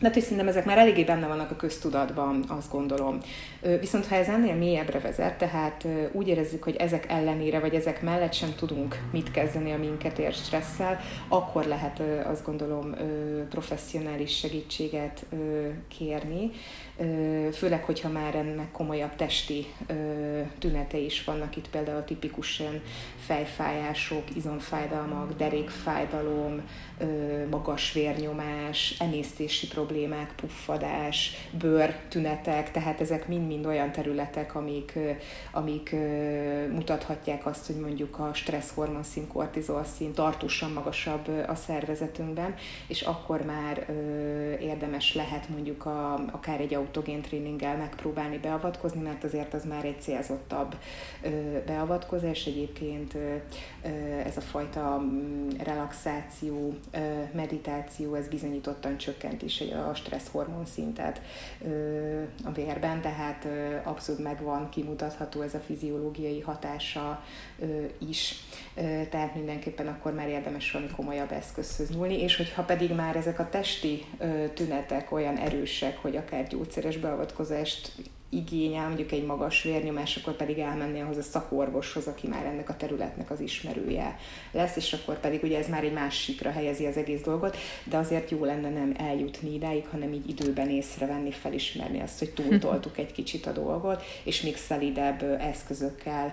de 0.00 0.06
hát, 0.06 0.14
hogy 0.14 0.22
szerintem 0.22 0.48
ezek 0.48 0.64
már 0.64 0.78
eléggé 0.78 1.04
benne 1.04 1.26
vannak 1.26 1.50
a 1.50 1.56
köztudatban, 1.56 2.44
azt 2.48 2.70
gondolom. 2.70 3.18
Viszont 3.80 4.06
ha 4.06 4.14
ez 4.14 4.28
ennél 4.28 4.54
mélyebbre 4.54 4.98
vezet, 4.98 5.38
tehát 5.38 5.86
úgy 6.12 6.28
érezzük, 6.28 6.62
hogy 6.62 6.76
ezek 6.76 7.06
ellenére, 7.08 7.58
vagy 7.58 7.74
ezek 7.74 8.02
mellett 8.02 8.32
sem 8.32 8.54
tudunk 8.56 9.00
mit 9.12 9.30
kezdeni 9.30 9.72
a 9.72 9.78
minket 9.78 10.18
ér 10.18 10.32
stresszel, 10.32 11.00
akkor 11.28 11.64
lehet 11.64 12.02
azt 12.24 12.44
gondolom 12.44 12.94
professzionális 13.50 14.38
segítséget 14.38 15.26
kérni 15.98 16.50
főleg, 17.52 17.84
hogyha 17.84 18.08
már 18.08 18.34
ennek 18.34 18.70
komolyabb 18.70 19.16
testi 19.16 19.66
tünete 20.58 20.98
is 20.98 21.24
vannak, 21.24 21.56
itt 21.56 21.70
például 21.70 22.04
tipikusan 22.04 22.80
fejfájások, 23.30 24.36
izomfájdalmak, 24.36 25.36
derékfájdalom, 25.36 26.62
magas 27.50 27.92
vérnyomás, 27.92 28.96
emésztési 28.98 29.66
problémák, 29.66 30.32
puffadás, 30.36 31.32
bőrtünetek, 31.50 32.70
tehát 32.70 33.00
ezek 33.00 33.28
mind-mind 33.28 33.66
olyan 33.66 33.92
területek, 33.92 34.54
amik, 34.54 34.98
amik 35.52 35.94
mutathatják 36.72 37.46
azt, 37.46 37.66
hogy 37.66 37.76
mondjuk 37.76 38.18
a 38.18 38.30
stressz 38.34 38.74
szín, 39.02 39.26
kortizol 39.28 39.84
szín 39.84 40.12
tartósan 40.12 40.70
magasabb 40.70 41.28
a 41.46 41.54
szervezetünkben, 41.54 42.54
és 42.86 43.02
akkor 43.02 43.42
már 43.42 43.86
érdemes 44.60 45.14
lehet 45.14 45.48
mondjuk 45.48 45.86
a, 45.86 46.14
akár 46.14 46.60
egy 46.60 46.74
autogén 46.74 47.22
tréninggel 47.22 47.76
megpróbálni 47.76 48.38
beavatkozni, 48.38 49.00
mert 49.00 49.24
azért 49.24 49.54
az 49.54 49.64
már 49.64 49.84
egy 49.84 50.00
célzottabb 50.00 50.74
beavatkozás. 51.66 52.46
Egyébként 52.46 53.16
ez 54.24 54.36
a 54.36 54.40
fajta 54.40 55.02
relaxáció, 55.64 56.74
meditáció, 57.32 58.14
ez 58.14 58.28
bizonyítottan 58.28 58.96
csökkent 58.96 59.42
is 59.42 59.60
a 59.60 59.94
stresszhormon 59.94 60.66
szintet 60.66 61.20
a 62.44 62.50
vérben, 62.54 63.00
tehát 63.00 63.46
abszolút 63.84 64.22
megvan 64.22 64.68
kimutatható 64.68 65.40
ez 65.40 65.54
a 65.54 65.58
fiziológiai 65.58 66.40
hatása 66.40 67.24
is, 68.08 68.34
tehát 69.10 69.34
mindenképpen 69.34 69.86
akkor 69.86 70.14
már 70.14 70.28
érdemes 70.28 70.70
valami 70.70 70.90
komolyabb 70.96 71.32
eszközhöz 71.32 71.90
nyúlni, 71.90 72.22
és 72.22 72.36
hogyha 72.36 72.62
pedig 72.62 72.94
már 72.94 73.16
ezek 73.16 73.38
a 73.38 73.48
testi 73.48 74.04
tünetek 74.54 75.12
olyan 75.12 75.36
erősek, 75.36 75.98
hogy 75.98 76.16
akár 76.16 76.46
gyógyszeres 76.46 76.96
beavatkozást 76.96 77.92
igényel 78.30 78.86
mondjuk 78.86 79.12
egy 79.12 79.26
magas 79.26 79.62
vérnyomás, 79.62 80.16
akkor 80.16 80.36
pedig 80.36 80.58
elmenni 80.58 81.00
ahhoz 81.00 81.16
a 81.16 81.22
szakorvoshoz, 81.22 82.06
aki 82.06 82.26
már 82.26 82.44
ennek 82.44 82.68
a 82.68 82.76
területnek 82.76 83.30
az 83.30 83.40
ismerője 83.40 84.16
lesz, 84.52 84.76
és 84.76 84.92
akkor 84.92 85.20
pedig 85.20 85.42
ugye 85.42 85.58
ez 85.58 85.68
már 85.68 85.84
egy 85.84 85.92
másikra 85.92 86.50
helyezi 86.50 86.86
az 86.86 86.96
egész 86.96 87.22
dolgot, 87.22 87.56
de 87.84 87.96
azért 87.96 88.30
jó 88.30 88.44
lenne 88.44 88.70
nem 88.70 88.94
eljutni 88.98 89.54
idáig, 89.54 89.86
hanem 89.90 90.12
így 90.12 90.28
időben 90.28 90.68
észrevenni, 90.68 91.30
felismerni 91.30 92.00
azt, 92.00 92.18
hogy 92.18 92.30
túltoltuk 92.32 92.98
egy 92.98 93.12
kicsit 93.12 93.46
a 93.46 93.52
dolgot, 93.52 94.02
és 94.24 94.42
még 94.42 94.56
szelidebb 94.56 95.22
eszközökkel 95.22 96.32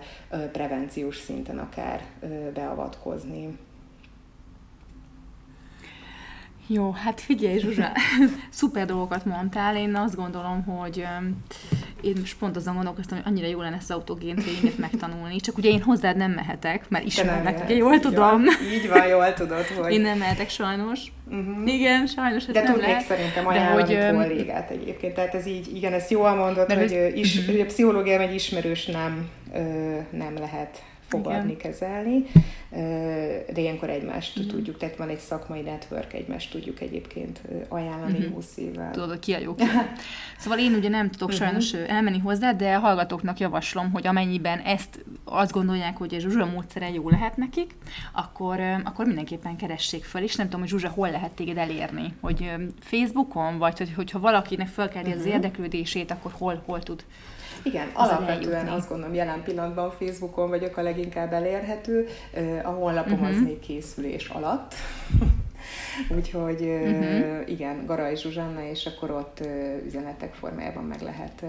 prevenciós 0.52 1.18
szinten 1.18 1.58
akár 1.58 2.06
beavatkozni. 2.54 3.58
Jó, 6.68 6.92
hát 6.92 7.22
figyelj 7.22 7.60
Zsuzsa, 7.60 7.92
szuper 8.50 8.86
dolgokat 8.86 9.26
mondtál, 9.26 9.78
én 9.78 9.96
azt 9.96 10.16
gondolom, 10.16 10.64
hogy 10.64 11.06
én 12.02 12.16
most 12.20 12.38
pont 12.38 12.56
azon 12.56 12.74
gondolkoztam, 12.74 13.18
hogy 13.18 13.32
annyira 13.32 13.48
jó 13.48 13.62
lenne 13.62 13.76
ezt 13.76 13.90
az 13.90 13.96
autogén 13.96 14.36
tréninget 14.36 14.78
megtanulni, 14.78 15.40
csak 15.40 15.58
ugye 15.58 15.70
én 15.70 15.82
hozzád 15.82 16.18
nem 16.18 16.32
mehetek, 16.32 16.90
mert 16.90 17.06
ismerlek, 17.06 17.64
ugye 17.64 17.76
jól 17.76 17.94
így 17.94 18.02
tudom. 18.02 18.44
Van, 18.44 18.46
így 18.74 18.90
van, 18.90 19.08
jól 19.08 19.34
tudod, 19.34 19.66
hogy... 19.66 19.92
Én 19.92 20.02
nem 20.02 20.18
mehetek 20.18 20.50
sajnos. 20.50 21.00
Uh-huh. 21.30 21.74
Igen, 21.74 22.08
sajnos 22.08 22.48
ez 22.48 22.54
De 22.54 22.62
nem 22.62 22.78
lehet. 22.78 23.06
szerintem 23.06 23.48
ajánlani 23.48 23.96
hogy, 23.96 24.16
kollégát 24.16 24.70
egyébként, 24.70 25.14
tehát 25.14 25.36
ez 25.36 25.46
így, 25.46 25.76
igen, 25.76 25.94
ezt 25.94 26.12
jól 26.12 26.36
mondod, 26.36 26.72
hogy, 26.72 26.92
hogy, 26.92 27.18
is, 27.18 27.38
uh-huh. 27.38 27.66
pszichológia 27.66 28.20
egy 28.20 28.34
ismerős 28.34 28.86
nem, 28.86 29.30
nem 30.12 30.34
lehet 30.40 30.82
fogadni, 31.08 31.52
Igen. 31.52 31.58
kezelni, 31.58 32.24
de 33.54 33.62
ilyenkor 33.62 33.90
egymást 33.90 34.40
mm. 34.40 34.48
tudjuk, 34.48 34.78
tehát 34.78 34.96
van 34.96 35.10
egy 35.10 35.20
szakmai 35.20 35.62
network, 35.62 36.14
egymást 36.14 36.52
tudjuk 36.52 36.82
egyébként 36.82 37.42
ajánlani 37.68 38.20
mm-hmm. 38.20 38.34
20 38.34 38.58
évvel. 38.58 38.92
Tudod, 38.92 39.10
hogy 39.10 39.20
ki 39.20 39.34
a 39.34 39.40
jó 39.40 39.56
Szóval 40.40 40.60
én 40.60 40.74
ugye 40.74 40.90
nem 40.90 41.10
tudok 41.10 41.30
mm-hmm. 41.30 41.38
sajnos 41.38 41.74
elmenni 41.74 42.20
hozzá, 42.20 42.52
de 42.52 42.76
a 42.76 42.80
hallgatóknak 42.80 43.40
javaslom, 43.40 43.92
hogy 43.92 44.08
amennyiben 44.08 44.60
ezt 44.60 45.06
azt 45.24 45.52
gondolják, 45.52 45.98
hogy 45.98 46.14
a 46.14 46.20
Zsuzsa 46.20 46.46
módszere 46.46 46.90
jó 46.90 47.10
lehet 47.10 47.38
nekik, 47.38 47.72
akkor, 48.14 48.60
akkor 48.84 49.06
mindenképpen 49.06 49.56
keressék 49.56 50.04
fel, 50.04 50.24
és 50.24 50.36
nem 50.36 50.46
tudom, 50.46 50.62
hogy 50.62 50.70
Zsuzsa 50.70 50.90
hol 50.90 51.12
lehet 51.12 51.32
téged 51.32 51.58
elérni, 51.58 52.14
hogy 52.20 52.52
Facebookon, 52.80 53.58
vagy 53.58 53.78
hogy, 53.78 53.94
hogyha 53.94 54.20
valakinek 54.20 54.68
felkelti 54.68 55.10
mm-hmm. 55.10 55.18
az 55.18 55.26
mhm. 55.26 55.34
érdeklődését, 55.34 56.12
akkor 56.12 56.32
hol, 56.38 56.64
hol 56.66 56.84
tud 56.84 57.04
igen, 57.68 57.88
az 57.94 58.10
alapvetően 58.10 58.54
eljutni. 58.54 58.78
azt 58.78 58.90
gondolom, 58.90 59.14
jelen 59.14 59.44
pillanatban 59.44 59.92
Facebookon 59.92 60.50
vagyok 60.50 60.78
a 60.78 60.82
leginkább 60.82 61.34
elérhető, 61.34 62.08
a 62.64 62.70
honlapom 62.70 63.14
uh-huh. 63.14 63.28
az 63.28 63.36
mhm. 63.36 63.44
még 63.44 63.60
készülés 63.60 64.28
alatt. 64.28 64.74
Úgyhogy 66.18 66.62
uh-huh. 66.62 67.50
igen, 67.50 67.86
Garai 67.86 68.16
Zsuzsanna, 68.16 68.64
és 68.64 68.86
akkor 68.86 69.12
ott 69.12 69.40
üzenetek 69.86 70.34
formájában 70.34 70.84
meg 70.84 71.02
lehet 71.02 71.46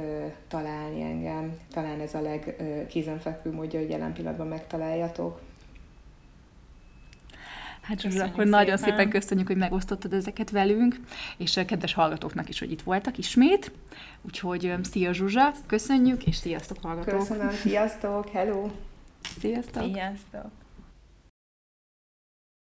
találni 0.48 1.02
engem. 1.02 1.52
Talán 1.72 2.00
ez 2.00 2.14
a 2.14 2.20
legkézenfekvő 2.20 3.52
módja, 3.52 3.81
hogy 3.81 3.90
jelen 3.90 4.12
pillanatban 4.12 4.46
megtaláljatok. 4.46 5.40
Hát 7.88 8.01
Zsuzsa, 8.01 8.22
akkor 8.22 8.31
szépen. 8.31 8.48
nagyon 8.48 8.77
szépen 8.77 9.09
köszönjük, 9.09 9.46
hogy 9.46 9.57
megosztottad 9.57 10.12
ezeket 10.12 10.51
velünk, 10.51 11.01
és 11.37 11.57
a 11.57 11.64
kedves 11.64 11.94
hallgatóknak 11.94 12.48
is, 12.48 12.59
hogy 12.59 12.70
itt 12.70 12.83
voltak 12.83 13.18
ismét. 13.18 13.72
Úgyhogy 14.22 14.74
szia 14.83 15.12
Zsuzsa, 15.12 15.53
köszönjük, 15.66 16.27
és 16.27 16.37
sziasztok 16.37 16.77
hallgatók! 16.83 17.18
Köszönöm, 17.18 17.51
sziasztok, 17.51 18.29
hello! 18.29 18.70
Sziasztok! 19.40 19.83
Sziasztok! 19.92 20.58